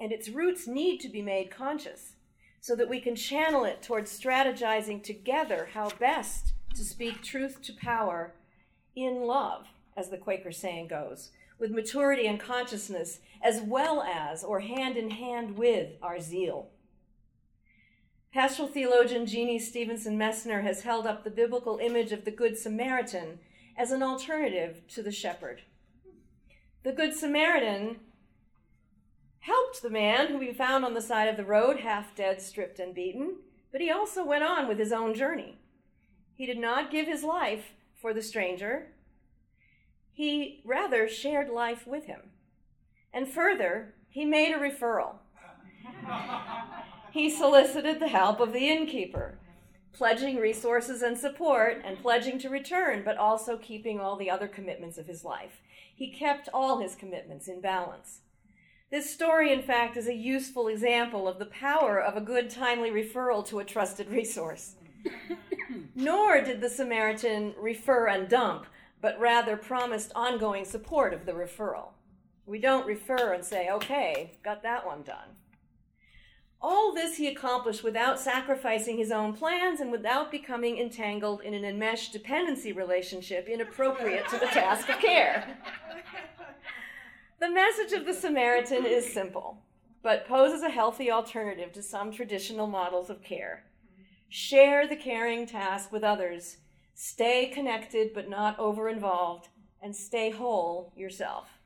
and 0.00 0.10
its 0.10 0.28
roots 0.28 0.66
need 0.66 0.98
to 1.00 1.08
be 1.08 1.22
made 1.22 1.50
conscious 1.50 2.16
so 2.60 2.74
that 2.74 2.88
we 2.88 2.98
can 2.98 3.14
channel 3.14 3.64
it 3.64 3.82
towards 3.82 4.18
strategizing 4.18 5.02
together 5.02 5.68
how 5.74 5.90
best 6.00 6.54
to 6.74 6.84
speak 6.84 7.22
truth 7.22 7.62
to 7.62 7.72
power 7.72 8.34
in 8.96 9.22
love, 9.22 9.66
as 9.96 10.10
the 10.10 10.18
Quaker 10.18 10.52
saying 10.52 10.88
goes, 10.88 11.30
with 11.58 11.70
maturity 11.70 12.26
and 12.26 12.40
consciousness, 12.40 13.20
as 13.42 13.60
well 13.60 14.02
as, 14.02 14.42
or 14.42 14.60
hand 14.60 14.96
in 14.96 15.10
hand 15.10 15.56
with, 15.56 15.92
our 16.02 16.20
zeal. 16.20 16.68
Pastoral 18.32 18.68
theologian 18.68 19.26
Jeannie 19.26 19.60
Stevenson 19.60 20.18
Moessner 20.18 20.62
has 20.62 20.82
held 20.82 21.06
up 21.06 21.22
the 21.22 21.30
biblical 21.30 21.78
image 21.78 22.10
of 22.10 22.24
the 22.24 22.32
Good 22.32 22.58
Samaritan 22.58 23.38
as 23.78 23.92
an 23.92 24.02
alternative 24.02 24.82
to 24.88 25.02
the 25.02 25.12
shepherd. 25.12 25.62
The 26.82 26.92
Good 26.92 27.14
Samaritan 27.14 28.00
helped 29.40 29.82
the 29.82 29.90
man 29.90 30.28
who 30.28 30.40
he 30.40 30.52
found 30.52 30.84
on 30.84 30.94
the 30.94 31.00
side 31.00 31.28
of 31.28 31.36
the 31.36 31.44
road, 31.44 31.80
half 31.80 32.14
dead, 32.16 32.42
stripped, 32.42 32.78
and 32.80 32.94
beaten, 32.94 33.36
but 33.70 33.80
he 33.80 33.90
also 33.90 34.24
went 34.24 34.42
on 34.42 34.66
with 34.66 34.78
his 34.78 34.92
own 34.92 35.14
journey. 35.14 35.58
He 36.36 36.46
did 36.46 36.58
not 36.58 36.90
give 36.90 37.06
his 37.06 37.22
life 37.22 37.72
for 38.00 38.12
the 38.12 38.22
stranger, 38.22 38.88
he 40.12 40.60
rather 40.64 41.08
shared 41.08 41.48
life 41.48 41.86
with 41.86 42.06
him. 42.06 42.20
And 43.12 43.28
further, 43.28 43.94
he 44.08 44.24
made 44.24 44.52
a 44.52 44.58
referral. 44.58 45.16
he 47.12 47.30
solicited 47.30 47.98
the 47.98 48.08
help 48.08 48.40
of 48.40 48.52
the 48.52 48.68
innkeeper, 48.68 49.38
pledging 49.92 50.36
resources 50.36 51.02
and 51.02 51.18
support 51.18 51.82
and 51.84 52.00
pledging 52.00 52.38
to 52.40 52.48
return, 52.48 53.02
but 53.04 53.16
also 53.16 53.56
keeping 53.56 53.98
all 53.98 54.16
the 54.16 54.30
other 54.30 54.48
commitments 54.48 54.98
of 54.98 55.06
his 55.06 55.24
life. 55.24 55.62
He 55.94 56.12
kept 56.12 56.48
all 56.52 56.80
his 56.80 56.94
commitments 56.94 57.48
in 57.48 57.60
balance. 57.60 58.20
This 58.90 59.10
story, 59.10 59.52
in 59.52 59.62
fact, 59.62 59.96
is 59.96 60.06
a 60.06 60.14
useful 60.14 60.68
example 60.68 61.26
of 61.26 61.38
the 61.38 61.46
power 61.46 62.00
of 62.00 62.16
a 62.16 62.20
good, 62.20 62.50
timely 62.50 62.90
referral 62.90 63.44
to 63.46 63.58
a 63.58 63.64
trusted 63.64 64.08
resource. 64.10 64.76
Nor 65.94 66.40
did 66.40 66.60
the 66.60 66.68
Samaritan 66.68 67.54
refer 67.58 68.08
and 68.08 68.28
dump, 68.28 68.66
but 69.00 69.18
rather 69.20 69.56
promised 69.56 70.12
ongoing 70.14 70.64
support 70.64 71.12
of 71.12 71.26
the 71.26 71.32
referral. 71.32 71.88
We 72.46 72.58
don't 72.58 72.86
refer 72.86 73.32
and 73.32 73.44
say, 73.44 73.68
okay, 73.70 74.32
got 74.42 74.62
that 74.62 74.86
one 74.86 75.02
done. 75.02 75.36
All 76.60 76.94
this 76.94 77.16
he 77.16 77.28
accomplished 77.28 77.84
without 77.84 78.18
sacrificing 78.18 78.96
his 78.96 79.10
own 79.10 79.34
plans 79.34 79.80
and 79.80 79.92
without 79.92 80.30
becoming 80.30 80.78
entangled 80.78 81.42
in 81.42 81.52
an 81.52 81.64
enmeshed 81.64 82.12
dependency 82.12 82.72
relationship 82.72 83.48
inappropriate 83.48 84.28
to 84.28 84.38
the 84.38 84.46
task 84.46 84.88
of 84.88 84.98
care. 84.98 85.58
The 87.40 87.50
message 87.50 87.92
of 87.92 88.06
the 88.06 88.14
Samaritan 88.14 88.86
is 88.86 89.12
simple, 89.12 89.58
but 90.02 90.26
poses 90.26 90.62
a 90.62 90.70
healthy 90.70 91.10
alternative 91.10 91.72
to 91.72 91.82
some 91.82 92.10
traditional 92.10 92.66
models 92.66 93.10
of 93.10 93.22
care. 93.22 93.64
Share 94.36 94.88
the 94.88 94.96
caring 94.96 95.46
task 95.46 95.92
with 95.92 96.02
others, 96.02 96.56
stay 96.92 97.46
connected 97.46 98.12
but 98.12 98.28
not 98.28 98.58
over 98.58 98.88
involved, 98.88 99.46
and 99.80 99.94
stay 99.94 100.30
whole 100.30 100.92
yourself. 100.96 101.60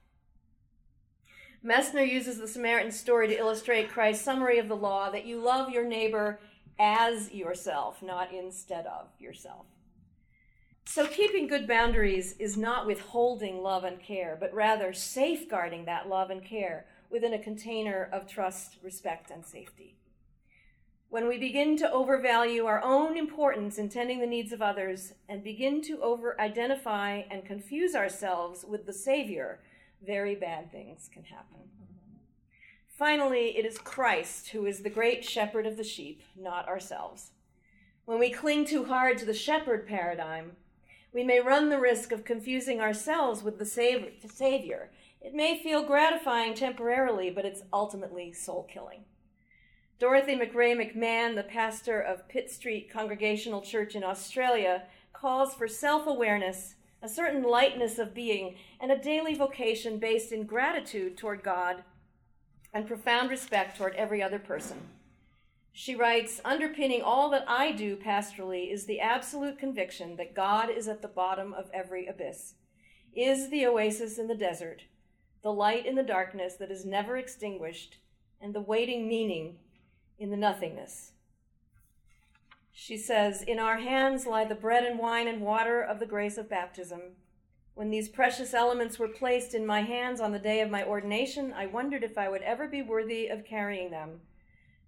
Moessner 1.65 2.07
uses 2.07 2.37
the 2.37 2.47
Samaritan 2.47 2.93
story 2.93 3.27
to 3.29 3.39
illustrate 3.39 3.91
Christ's 3.91 4.23
summary 4.23 4.59
of 4.59 4.69
the 4.69 4.77
law 4.77 5.09
that 5.09 5.25
you 5.25 5.41
love 5.41 5.71
your 5.71 5.87
neighbor 5.87 6.41
as 6.79 7.33
yourself, 7.33 8.03
not 8.03 8.35
instead 8.35 8.85
of 8.85 9.07
yourself. 9.19 9.65
So, 10.85 11.07
keeping 11.07 11.47
good 11.47 11.67
boundaries 11.67 12.37
is 12.39 12.59
not 12.59 12.87
withholding 12.87 13.63
love 13.63 13.85
and 13.85 13.99
care, 13.99 14.37
but 14.39 14.53
rather 14.53 14.93
safeguarding 14.93 15.87
that 15.87 16.11
love 16.11 16.29
and 16.29 16.45
care 16.45 16.85
within 17.09 17.33
a 17.33 17.39
container 17.39 18.11
of 18.13 18.29
trust, 18.29 18.77
respect, 18.83 19.31
and 19.31 19.43
safety. 19.47 19.98
When 21.11 21.27
we 21.27 21.39
begin 21.39 21.79
to 21.79 21.91
overvalue 21.91 22.67
our 22.67 22.85
own 22.85 23.17
importance 23.17 23.79
in 23.79 23.89
tending 23.89 24.21
the 24.21 24.27
needs 24.27 24.53
of 24.53 24.61
others 24.61 25.15
and 25.27 25.43
begin 25.43 25.81
to 25.85 26.03
over 26.03 26.39
identify 26.39 27.23
and 27.31 27.47
confuse 27.47 27.95
ourselves 27.95 28.63
with 28.63 28.85
the 28.85 28.93
Savior, 28.93 29.61
very 30.07 30.35
bad 30.35 30.71
things 30.71 31.09
can 31.11 31.25
happen. 31.25 31.61
Finally, 32.89 33.57
it 33.57 33.65
is 33.65 33.79
Christ 33.79 34.51
who 34.51 34.67
is 34.67 34.81
the 34.81 34.91
great 34.91 35.25
shepherd 35.25 35.67
of 35.67 35.79
the 35.79 35.85
sheep, 35.85 36.23
not 36.37 36.69
ourselves. 36.69 37.31
When 38.05 38.19
we 38.19 38.29
cling 38.29 38.67
too 38.67 38.85
hard 38.85 39.17
to 39.19 39.25
the 39.25 39.33
shepherd 39.33 39.87
paradigm, 39.87 40.57
we 41.15 41.25
may 41.25 41.41
run 41.41 41.71
the 41.71 41.81
risk 41.81 42.13
of 42.13 42.27
confusing 42.27 42.83
ourselves 42.83 43.43
with 43.43 43.59
the 43.59 43.65
Savior. 43.65 44.91
It 45.23 45.33
may 45.33 45.59
feel 45.63 45.85
gratifying 45.85 46.53
temporarily, 46.53 47.31
but 47.31 47.47
it's 47.47 47.63
ultimately 47.73 48.35
soul 48.35 48.69
killing. 48.71 49.05
Dorothy 49.99 50.37
McRae 50.37 50.77
McMahon, 50.77 51.35
the 51.35 51.43
pastor 51.43 52.01
of 52.01 52.29
Pitt 52.29 52.53
Street 52.53 52.89
Congregational 52.89 53.61
Church 53.61 53.97
in 53.97 54.05
Australia, 54.05 54.85
calls 55.13 55.55
for 55.55 55.67
self 55.67 56.07
awareness, 56.07 56.77
a 57.03 57.09
certain 57.09 57.43
lightness 57.43 57.99
of 57.99 58.15
being, 58.15 58.55
and 58.81 58.93
a 58.93 58.99
daily 58.99 59.35
vocation 59.35 59.99
based 59.99 60.31
in 60.31 60.47
gratitude 60.47 61.17
toward 61.17 61.43
God 61.43 61.83
and 62.73 62.87
profound 62.87 63.29
respect 63.29 63.77
toward 63.77 63.97
every 63.97 64.23
other 64.23 64.39
person. 64.39 64.79
She 65.73 65.97
writes 65.97 66.41
Underpinning 66.45 67.03
all 67.03 67.29
that 67.31 67.45
I 67.49 67.73
do 67.73 67.97
pastorally 67.97 68.73
is 68.73 68.87
the 68.87 69.01
absolute 69.01 69.59
conviction 69.59 70.15
that 70.15 70.33
God 70.33 70.71
is 70.71 70.87
at 70.87 71.03
the 71.03 71.09
bottom 71.09 71.53
of 71.53 71.71
every 71.75 72.07
abyss, 72.07 72.55
is 73.17 73.51
the 73.51 73.67
oasis 73.67 74.17
in 74.17 74.29
the 74.29 74.37
desert, 74.37 74.85
the 75.43 75.53
light 75.53 75.87
in 75.87 75.97
the 75.97 76.05
darkness 76.05 76.55
that 76.55 76.71
is 76.71 76.85
never 76.85 77.17
extinguished, 77.17 77.97
and 78.41 78.55
the 78.55 78.61
waiting 78.61 79.09
meaning 79.09 79.57
in 80.19 80.31
the 80.31 80.37
nothingness. 80.37 81.13
She 82.73 82.97
says, 82.97 83.43
In 83.43 83.59
our 83.59 83.79
hands 83.79 84.27
lie 84.27 84.45
the 84.45 84.55
bread 84.55 84.85
and 84.85 84.99
wine 84.99 85.29
and 85.29 85.41
water 85.41 85.83
of 85.83 85.99
the 85.99 86.07
grace 86.07 86.39
of 86.39 86.49
baptism. 86.49 87.01
When 87.75 87.91
these 87.91 88.09
precious 88.09 88.55
elements 88.55 88.99
were 88.99 89.09
placed 89.09 89.55
in 89.55 89.65
my 89.65 89.83
hands 89.83 90.21
on 90.21 90.33
the 90.33 90.39
day 90.39 90.61
of 90.61 90.71
my 90.71 90.85
ordination, 90.85 91.53
I 91.53 91.67
wondered 91.67 92.03
if 92.03 92.19
I 92.19 92.29
would 92.29 92.43
ever 92.43 92.67
be 92.67 92.83
worthy 92.83 93.29
of 93.29 93.45
carrying 93.45 93.91
them. 93.91 94.21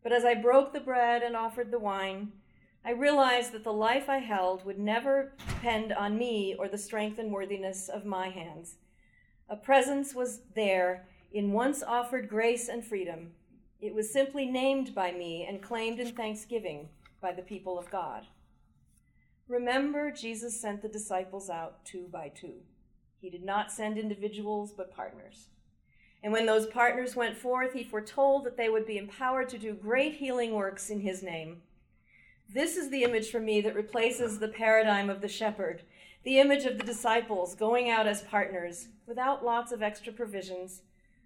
But 0.03 0.13
as 0.13 0.25
I 0.25 0.35
broke 0.35 0.73
the 0.73 0.81
bread 0.81 1.23
and 1.23 1.37
offered 1.37 1.71
the 1.71 1.79
wine, 1.79 2.33
I 2.85 2.93
realized 2.93 3.53
that 3.53 3.65
the 3.65 3.73
life 3.73 4.09
I 4.09 4.19
held 4.19 4.65
would 4.65 4.79
never 4.79 5.35
depend 5.47 5.93
on 5.93 6.17
me 6.17 6.57
or 6.59 6.67
the 6.67 6.79
strength 6.79 7.19
and 7.19 7.31
worthiness 7.31 7.89
of 7.89 8.05
my 8.05 8.31
hands. 8.31 8.77
A 9.49 9.57
presence 9.57 10.15
was 10.15 10.41
there 10.55 11.07
in 11.33 11.53
once 11.53 11.83
offered 11.83 12.29
grace 12.29 12.69
and 12.69 12.85
freedom. 12.85 13.33
It 13.81 13.95
was 13.95 14.13
simply 14.13 14.45
named 14.45 14.95
by 14.95 15.11
me 15.11 15.47
and 15.49 15.63
claimed 15.63 16.01
in 16.01 16.13
thanksgiving 16.13 16.89
by 17.21 17.33
the 17.33 17.43
people 17.43 17.79
of 17.79 17.91
God. 17.91 18.27
Remember, 19.49 20.11
Jesus 20.11 20.61
sent 20.61 20.83
the 20.83 20.89
disciples 20.89 21.49
out 21.49 21.85
two 21.85 22.07
by 22.13 22.29
two. 22.29 22.55
He 23.21 23.31
did 23.31 23.43
not 23.43 23.73
send 23.73 23.99
individuals, 23.99 24.73
but 24.73 24.95
partners. 24.95 25.49
And 26.23 26.33
when 26.33 26.45
those 26.45 26.67
partners 26.67 27.17
went 27.17 27.37
forth, 27.37 27.73
he 27.73 27.83
foretold 27.83 28.45
that 28.45 28.57
they 28.57 28.69
would 28.69 28.87
be 28.87 28.99
empowered 28.99 29.49
to 29.49 29.59
do 29.59 29.73
great 29.73 30.15
healing 30.15 30.53
works 30.53 30.91
in 30.91 31.01
his 31.01 31.23
name. 31.23 31.63
This 32.53 32.77
is 32.77 32.91
the 32.91 33.05
image 33.05 33.31
for 33.31 33.41
me 33.41 33.61
that 33.63 33.75
replaces 33.75 34.39
the 34.39 34.49
paradigm 34.49 35.09
of 35.09 35.23
the 35.23 35.29
shepherd, 35.29 35.83
the 36.23 36.39
image 36.39 36.65
of 36.65 36.77
the 36.77 36.85
disciples 36.85 37.55
going 37.55 37.89
out 37.89 38.07
as 38.07 38.23
partners 38.23 38.89
without 39.07 39.45
lots 39.45 39.73
of 39.73 39.83
extra 39.83 40.13
provisions, 40.13 40.83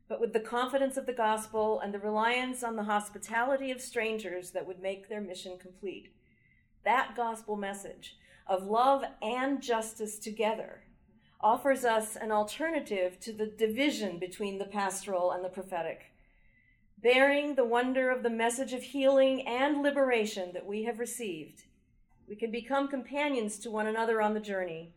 but 0.09 0.21
with 0.21 0.33
the 0.33 0.41
confidence 0.41 0.97
of 0.97 1.07
the 1.07 1.13
gospel 1.13 1.81
and 1.81 1.95
the 1.95 1.99
reliance 1.99 2.63
on 2.63 2.77
the 2.77 2.85
hospitality 2.85 3.71
of 3.71 3.81
strangers 3.81 4.51
that 4.51 4.67
would 4.67 4.81
make 4.81 5.09
their 5.09 5.21
mission 5.21 5.59
complete. 5.59 6.13
That 6.85 7.17
gospel 7.17 7.57
message 7.57 8.17
of 8.47 8.65
love 8.65 9.05
and 9.23 9.63
justice 9.63 10.19
together 10.19 10.83
offers 11.41 11.85
us 11.85 12.17
an 12.17 12.31
alternative 12.31 13.19
to 13.21 13.33
the 13.33 13.47
division 13.47 14.19
between 14.19 14.59
the 14.59 14.65
pastoral 14.65 15.31
and 15.31 15.45
the 15.45 15.49
prophetic. 15.49 16.13
Bearing 17.03 17.55
the 17.55 17.65
wonder 17.65 18.11
of 18.11 18.23
the 18.23 18.31
message 18.31 18.73
of 18.73 18.83
healing 18.83 19.47
and 19.47 19.83
liberation 19.83 20.53
that 20.55 20.67
we 20.67 20.85
have 20.85 20.99
received, 20.99 21.65
we 22.27 22.35
can 22.35 22.51
become 22.51 22.89
companions 22.89 23.59
to 23.59 23.71
one 23.71 23.87
another 23.87 24.23
on 24.23 24.33
the 24.33 24.41
journey. 24.41 24.95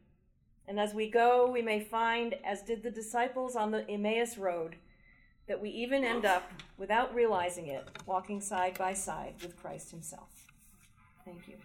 And 0.68 0.80
as 0.80 0.94
we 0.94 1.10
go, 1.10 1.50
we 1.50 1.62
may 1.62 1.82
find, 1.82 2.36
as 2.46 2.62
did 2.62 2.84
the 2.84 2.92
disciples 2.92 3.56
on 3.56 3.72
the 3.72 3.90
Emmaus 3.90 4.38
Road, 4.38 4.78
that 5.48 5.62
we 5.62 5.70
even 5.70 6.04
end 6.04 6.26
up, 6.26 6.52
without 6.78 7.14
realizing 7.16 7.68
it, 7.68 7.88
walking 8.06 8.42
side 8.42 8.78
by 8.78 8.94
side 8.94 9.34
with 9.42 9.56
Christ 9.58 9.92
Himself. 9.92 10.30
Thank 11.26 11.48
you. 11.48 11.56